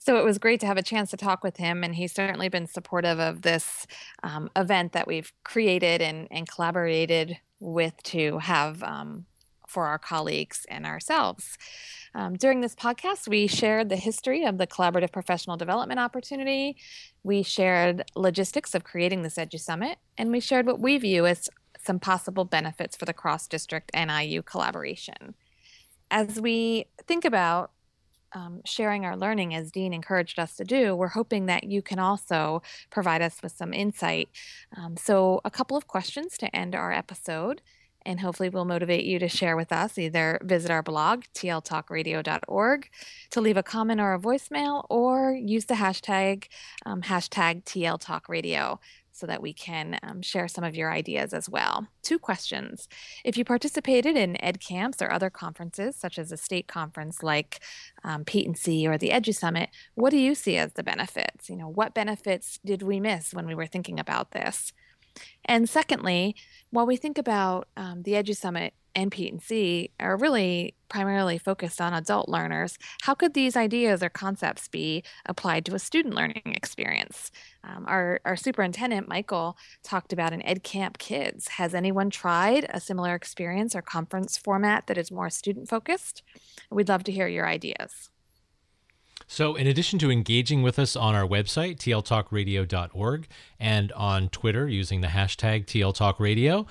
So 0.10 0.18
it 0.18 0.24
was 0.24 0.40
great 0.40 0.60
to 0.62 0.66
have 0.66 0.78
a 0.78 0.82
chance 0.82 1.12
to 1.12 1.18
talk 1.18 1.44
with 1.44 1.58
him, 1.58 1.84
and 1.84 1.94
he's 1.94 2.14
certainly 2.14 2.50
been 2.50 2.66
supportive 2.66 3.20
of 3.20 3.44
this 3.44 3.86
um, 4.24 4.50
event 4.56 4.94
that 4.94 5.08
we've 5.08 5.32
created 5.44 6.02
and, 6.02 6.28
and 6.32 6.48
collaborated 6.50 7.38
with 7.60 8.02
to 8.04 8.40
have 8.40 8.82
um, 8.82 9.26
for 9.70 9.86
our 9.86 10.00
colleagues 10.00 10.66
and 10.70 10.86
ourselves. 10.86 11.58
Um, 12.16 12.36
during 12.36 12.62
this 12.62 12.76
podcast, 12.76 13.28
we 13.28 13.48
shared 13.48 13.90
the 13.90 13.96
history 13.96 14.44
of 14.44 14.58
the 14.58 14.68
collaborative 14.68 15.12
professional 15.12 15.58
development 15.58 16.00
opportunity. 16.00 16.78
We 17.24 17.44
shared 17.44 18.04
logistics 18.16 18.74
of 18.74 18.84
creating 18.84 19.22
this 19.22 19.36
Edu 19.36 19.60
Summit, 19.60 20.00
and 20.18 20.32
we 20.32 20.40
shared 20.40 20.66
what 20.66 20.80
we 20.80 20.98
view 20.98 21.26
as 21.28 21.50
some 21.78 22.00
possible 22.00 22.46
benefits 22.46 22.96
for 22.98 23.06
the 23.06 23.14
cross 23.14 23.48
district 23.48 23.92
NIU 23.94 24.42
collaboration. 24.42 25.36
As 26.12 26.42
we 26.42 26.86
think 27.08 27.24
about 27.26 27.72
um, 28.34 28.62
sharing 28.66 29.06
our 29.06 29.16
learning 29.16 29.54
as 29.56 29.72
Dean 29.72 29.94
encouraged 29.94 30.40
us 30.40 30.56
to 30.56 30.64
do, 30.64 30.96
we're 30.96 31.08
hoping 31.08 31.46
that 31.46 31.64
you 31.64 31.82
can 31.82 32.00
also 32.00 32.62
provide 32.90 33.22
us 33.22 33.42
with 33.42 33.52
some 33.52 33.74
insight. 33.74 34.30
Um, 34.76 34.98
so, 34.98 35.42
a 35.46 35.52
couple 35.52 35.78
of 35.78 35.88
questions 35.88 36.38
to 36.40 36.56
end 36.56 36.76
our 36.76 36.92
episode 36.92 37.62
and 38.10 38.20
hopefully 38.20 38.50
will 38.50 38.66
motivate 38.66 39.06
you 39.06 39.20
to 39.20 39.30
share 39.30 39.56
with 39.56 39.72
us. 39.72 39.96
Either 40.00 40.40
visit 40.42 40.72
our 40.72 40.82
blog, 40.82 41.26
tltalkradio.org, 41.36 42.90
to 43.30 43.40
leave 43.40 43.56
a 43.56 43.62
comment 43.62 44.02
or 44.02 44.16
a 44.16 44.20
voicemail, 44.20 44.84
or 44.90 45.32
use 45.32 45.66
the 45.66 45.76
hashtag, 45.76 46.46
um, 46.88 47.04
hashtag 47.04 47.64
TLTalkRadio 47.66 48.80
so 49.12 49.28
that 49.28 49.44
we 49.44 49.54
can 49.54 50.00
um, 50.02 50.24
share 50.24 50.48
some 50.48 50.64
of 50.64 50.76
your 50.76 50.92
ideas 50.92 51.34
as 51.34 51.48
well. 51.48 51.88
Two 52.02 52.18
questions. 52.18 52.88
If 53.24 53.38
you 53.38 53.46
participated 53.46 54.18
in 54.18 54.44
ed 54.44 54.60
camps 54.60 55.04
or 55.04 55.12
other 55.12 55.30
conferences, 55.30 55.96
such 55.96 56.18
as 56.18 56.32
a 56.32 56.38
state 56.38 56.68
conference 56.68 57.22
like 57.22 57.60
um, 58.04 58.26
PETE&C 58.26 58.88
or 58.88 58.98
the 58.98 59.10
Edu 59.10 59.36
Summit, 59.36 59.70
what 59.94 60.10
do 60.10 60.18
you 60.18 60.34
see 60.34 60.58
as 60.58 60.74
the 60.74 60.84
benefits? 60.84 61.48
You 61.48 61.58
know, 61.58 61.70
what 61.70 61.94
benefits 61.94 62.60
did 62.66 62.82
we 62.82 63.00
miss 63.00 63.36
when 63.36 63.46
we 63.46 63.54
were 63.54 63.68
thinking 63.68 64.00
about 64.00 64.32
this? 64.32 64.74
And 65.46 65.70
secondly, 65.70 66.36
while 66.72 66.86
we 66.86 66.96
think 66.96 67.18
about 67.18 67.68
um, 67.76 68.04
the 68.04 68.14
Edu 68.14 68.36
Summit 68.36 68.74
and 68.96 69.12
PETE&C 69.12 69.92
are 70.00 70.18
really 70.18 70.74
primarily 70.90 71.38
focused 71.38 71.80
on 71.80 71.94
adult 71.94 72.28
learners, 72.28 72.78
how 73.04 73.14
could 73.14 73.34
these 73.34 73.56
ideas 73.56 74.02
or 74.02 74.10
concepts 74.10 74.68
be 74.68 75.04
applied 75.26 75.66
to 75.66 75.76
a 75.76 75.80
student 75.80 76.16
learning 76.16 76.42
experience? 76.46 77.32
Um, 77.64 77.86
our, 77.88 78.20
our 78.26 78.36
superintendent, 78.36 79.08
Michael, 79.08 79.58
talked 79.84 80.12
about 80.12 80.34
an 80.34 80.44
Ed 80.44 80.64
Camp 80.64 80.98
Kids. 80.98 81.50
Has 81.50 81.74
anyone 81.74 82.10
tried 82.10 82.66
a 82.70 82.80
similar 82.80 83.16
experience 83.16 83.76
or 83.76 83.82
conference 83.82 84.38
format 84.38 84.88
that 84.88 84.98
is 84.98 85.12
more 85.12 85.30
student 85.30 85.70
focused? 85.70 86.24
We'd 86.72 86.90
love 86.90 87.04
to 87.06 87.12
hear 87.12 87.28
your 87.28 87.48
ideas. 87.48 88.10
So, 89.32 89.56
in 89.56 89.68
addition 89.68 90.00
to 90.00 90.10
engaging 90.10 90.64
with 90.64 90.80
us 90.80 90.96
on 90.96 91.14
our 91.14 91.26
website, 91.26 91.78
tltalkradio.org, 91.78 93.28
and 93.60 93.92
on 93.92 94.30
Twitter 94.30 94.68
using 94.68 95.02
the 95.02 95.08
hashtag 95.10 95.68
tltalkradio, 95.68 96.66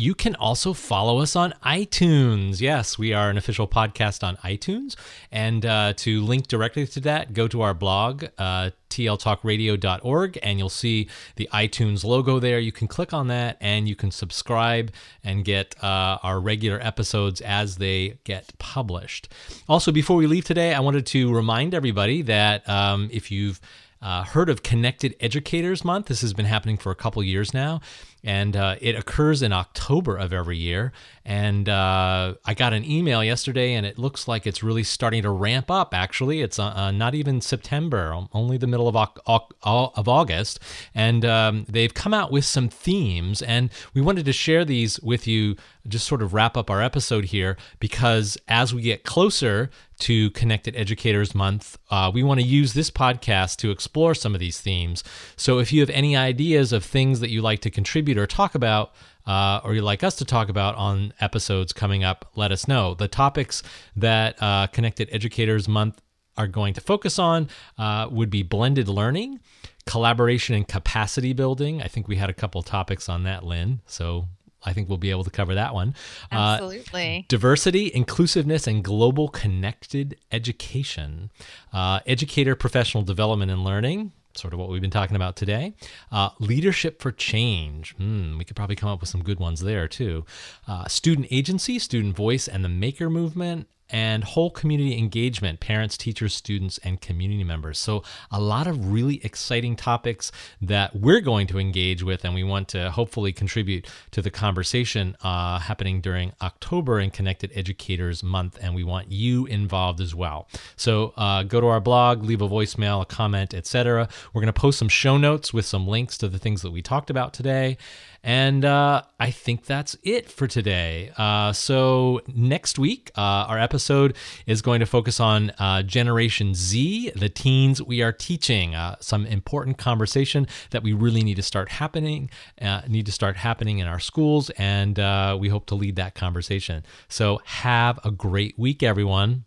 you 0.00 0.14
can 0.14 0.34
also 0.36 0.72
follow 0.72 1.18
us 1.18 1.36
on 1.36 1.52
iTunes. 1.62 2.60
Yes, 2.60 2.98
we 2.98 3.12
are 3.12 3.28
an 3.28 3.36
official 3.36 3.68
podcast 3.68 4.26
on 4.26 4.36
iTunes. 4.38 4.96
And 5.30 5.66
uh, 5.66 5.92
to 5.98 6.22
link 6.22 6.48
directly 6.48 6.86
to 6.86 7.00
that, 7.00 7.34
go 7.34 7.46
to 7.48 7.60
our 7.60 7.74
blog, 7.74 8.24
uh, 8.38 8.70
tltalkradio.org, 8.88 10.38
and 10.42 10.58
you'll 10.58 10.68
see 10.70 11.08
the 11.36 11.48
iTunes 11.52 12.02
logo 12.02 12.38
there. 12.38 12.58
You 12.58 12.72
can 12.72 12.88
click 12.88 13.12
on 13.12 13.28
that 13.28 13.58
and 13.60 13.86
you 13.86 13.94
can 13.94 14.10
subscribe 14.10 14.90
and 15.22 15.44
get 15.44 15.74
uh, 15.84 16.18
our 16.22 16.40
regular 16.40 16.80
episodes 16.80 17.42
as 17.42 17.76
they 17.76 18.18
get 18.24 18.52
published. 18.58 19.30
Also, 19.68 19.92
before 19.92 20.16
we 20.16 20.26
leave 20.26 20.46
today, 20.46 20.72
I 20.72 20.80
wanted 20.80 21.04
to 21.06 21.32
remind 21.32 21.74
everybody 21.74 22.22
that 22.22 22.66
um, 22.68 23.10
if 23.12 23.30
you've 23.30 23.60
uh, 24.02 24.24
heard 24.24 24.48
of 24.48 24.62
Connected 24.62 25.14
Educators 25.20 25.84
Month. 25.84 26.06
This 26.06 26.22
has 26.22 26.32
been 26.32 26.46
happening 26.46 26.76
for 26.76 26.90
a 26.90 26.94
couple 26.94 27.22
years 27.22 27.52
now, 27.52 27.80
and 28.22 28.56
uh, 28.56 28.76
it 28.80 28.96
occurs 28.96 29.42
in 29.42 29.52
October 29.52 30.16
of 30.16 30.32
every 30.32 30.56
year. 30.56 30.92
And 31.24 31.68
uh, 31.68 32.34
I 32.44 32.54
got 32.54 32.72
an 32.72 32.84
email 32.84 33.22
yesterday, 33.22 33.74
and 33.74 33.86
it 33.86 33.98
looks 33.98 34.26
like 34.26 34.46
it's 34.46 34.62
really 34.62 34.82
starting 34.82 35.22
to 35.22 35.30
ramp 35.30 35.70
up. 35.70 35.94
Actually, 35.94 36.40
it's 36.40 36.58
uh, 36.58 36.72
uh, 36.74 36.90
not 36.90 37.14
even 37.14 37.40
September, 37.40 38.14
only 38.32 38.56
the 38.56 38.66
middle 38.66 38.88
of 38.88 38.96
of 39.26 40.08
August, 40.08 40.58
and 40.94 41.24
um, 41.24 41.66
they've 41.68 41.94
come 41.94 42.14
out 42.14 42.32
with 42.32 42.44
some 42.44 42.68
themes, 42.68 43.42
and 43.42 43.70
we 43.94 44.00
wanted 44.00 44.24
to 44.24 44.32
share 44.32 44.64
these 44.64 45.00
with 45.00 45.26
you. 45.26 45.56
Just 45.88 46.06
sort 46.06 46.20
of 46.20 46.34
wrap 46.34 46.58
up 46.58 46.68
our 46.68 46.82
episode 46.82 47.26
here, 47.26 47.56
because 47.78 48.36
as 48.48 48.74
we 48.74 48.82
get 48.82 49.02
closer 49.02 49.70
to 50.00 50.30
Connected 50.30 50.76
Educators 50.76 51.34
Month, 51.34 51.78
uh, 51.90 52.10
we 52.12 52.22
want 52.22 52.38
to 52.40 52.46
use 52.46 52.74
this 52.74 52.90
podcast 52.90 53.56
to 53.58 53.70
explore 53.70 54.14
some 54.14 54.34
of 54.34 54.40
these 54.40 54.60
themes. 54.60 55.02
So 55.36 55.58
if 55.58 55.72
you 55.72 55.80
have 55.80 55.90
any 55.90 56.16
ideas 56.16 56.72
of 56.72 56.84
things 56.84 57.20
that 57.20 57.30
you 57.30 57.40
like 57.40 57.60
to 57.60 57.70
contribute 57.70 58.09
or 58.18 58.26
talk 58.26 58.54
about, 58.54 58.92
uh, 59.26 59.60
or 59.64 59.74
you'd 59.74 59.82
like 59.82 60.02
us 60.02 60.16
to 60.16 60.24
talk 60.24 60.48
about 60.48 60.74
on 60.76 61.12
episodes 61.20 61.72
coming 61.72 62.04
up, 62.04 62.30
let 62.34 62.52
us 62.52 62.66
know. 62.66 62.94
The 62.94 63.08
topics 63.08 63.62
that 63.96 64.40
uh, 64.42 64.66
Connected 64.68 65.08
Educators 65.12 65.68
Month 65.68 66.00
are 66.36 66.46
going 66.46 66.74
to 66.74 66.80
focus 66.80 67.18
on 67.18 67.48
uh, 67.78 68.08
would 68.10 68.30
be 68.30 68.42
blended 68.42 68.88
learning, 68.88 69.40
collaboration 69.86 70.54
and 70.54 70.66
capacity 70.66 71.32
building. 71.32 71.82
I 71.82 71.88
think 71.88 72.08
we 72.08 72.16
had 72.16 72.30
a 72.30 72.34
couple 72.34 72.62
topics 72.62 73.08
on 73.08 73.24
that, 73.24 73.44
Lynn. 73.44 73.80
So 73.86 74.28
I 74.64 74.72
think 74.72 74.88
we'll 74.88 74.98
be 74.98 75.10
able 75.10 75.24
to 75.24 75.30
cover 75.30 75.54
that 75.54 75.74
one. 75.74 75.94
Uh, 76.30 76.58
Absolutely. 76.60 77.18
Uh, 77.18 77.22
diversity, 77.28 77.90
inclusiveness, 77.94 78.66
and 78.66 78.84
global 78.84 79.28
connected 79.28 80.16
education. 80.30 81.30
Uh, 81.72 82.00
educator 82.06 82.54
professional 82.54 83.02
development 83.02 83.50
and 83.50 83.64
learning 83.64 84.12
sort 84.34 84.52
of 84.52 84.58
what 84.58 84.68
we've 84.68 84.80
been 84.80 84.90
talking 84.90 85.16
about 85.16 85.36
today. 85.36 85.74
Uh, 86.10 86.30
leadership 86.38 87.00
for 87.00 87.12
change. 87.12 87.94
Hmm, 87.96 88.38
we 88.38 88.44
could 88.44 88.56
probably 88.56 88.76
come 88.76 88.88
up 88.88 89.00
with 89.00 89.08
some 89.08 89.22
good 89.22 89.40
ones 89.40 89.60
there 89.60 89.88
too. 89.88 90.24
Uh, 90.66 90.86
student 90.86 91.28
agency, 91.30 91.78
student 91.78 92.14
voice, 92.16 92.48
and 92.48 92.64
the 92.64 92.68
maker 92.68 93.10
movement 93.10 93.68
and 93.90 94.24
whole 94.24 94.50
community 94.50 94.96
engagement 94.96 95.60
parents, 95.60 95.96
teachers, 95.96 96.34
students, 96.34 96.78
and 96.84 97.00
community 97.00 97.44
members. 97.44 97.78
So, 97.78 98.02
a 98.30 98.40
lot 98.40 98.66
of 98.66 98.92
really 98.92 99.24
exciting 99.24 99.76
topics 99.76 100.32
that 100.60 100.94
we're 100.96 101.20
going 101.20 101.46
to 101.48 101.58
engage 101.58 102.02
with, 102.02 102.24
and 102.24 102.34
we 102.34 102.44
want 102.44 102.68
to 102.68 102.90
hopefully 102.90 103.32
contribute 103.32 103.86
to 104.12 104.22
the 104.22 104.30
conversation 104.30 105.16
uh, 105.22 105.58
happening 105.58 106.00
during 106.00 106.32
October 106.40 106.98
and 106.98 107.12
Connected 107.12 107.50
Educators 107.54 108.22
Month, 108.22 108.58
and 108.62 108.74
we 108.74 108.84
want 108.84 109.10
you 109.10 109.46
involved 109.46 110.00
as 110.00 110.14
well. 110.14 110.48
So, 110.76 111.12
uh, 111.16 111.42
go 111.42 111.60
to 111.60 111.66
our 111.66 111.80
blog, 111.80 112.22
leave 112.22 112.42
a 112.42 112.48
voicemail, 112.48 113.02
a 113.02 113.06
comment, 113.06 113.54
etc. 113.54 114.08
We're 114.32 114.40
going 114.40 114.52
to 114.52 114.60
post 114.60 114.78
some 114.78 114.88
show 114.88 115.16
notes 115.16 115.52
with 115.52 115.66
some 115.66 115.86
links 115.86 116.16
to 116.18 116.28
the 116.28 116.38
things 116.38 116.62
that 116.62 116.70
we 116.70 116.82
talked 116.82 117.10
about 117.10 117.32
today. 117.32 117.76
And 118.22 118.66
uh, 118.66 119.02
I 119.18 119.30
think 119.30 119.64
that's 119.64 119.96
it 120.02 120.30
for 120.30 120.46
today. 120.46 121.10
Uh, 121.16 121.54
so, 121.54 122.20
next 122.26 122.78
week, 122.78 123.10
uh, 123.16 123.20
our 123.20 123.58
episode 123.58 124.14
is 124.46 124.60
going 124.60 124.80
to 124.80 124.86
focus 124.86 125.20
on 125.20 125.50
uh, 125.58 125.82
Generation 125.82 126.54
Z, 126.54 127.12
the 127.16 127.30
teens 127.30 127.82
we 127.82 128.02
are 128.02 128.12
teaching. 128.12 128.74
Uh, 128.74 128.96
some 129.00 129.24
important 129.24 129.78
conversation 129.78 130.46
that 130.70 130.82
we 130.82 130.92
really 130.92 131.22
need 131.22 131.36
to 131.36 131.42
start 131.42 131.70
happening, 131.70 132.28
uh, 132.60 132.82
need 132.86 133.06
to 133.06 133.12
start 133.12 133.36
happening 133.36 133.78
in 133.78 133.86
our 133.86 134.00
schools, 134.00 134.50
and 134.50 134.98
we 135.40 135.48
hope 135.48 135.66
to 135.66 135.74
lead 135.74 135.96
that 135.96 136.14
conversation. 136.14 136.84
So, 137.08 137.40
have 137.44 137.98
a 138.04 138.10
great 138.10 138.58
week, 138.58 138.82
everyone. 138.82 139.44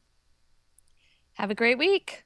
Have 1.33 1.51
a 1.51 1.55
great 1.55 1.77
week. 1.77 2.25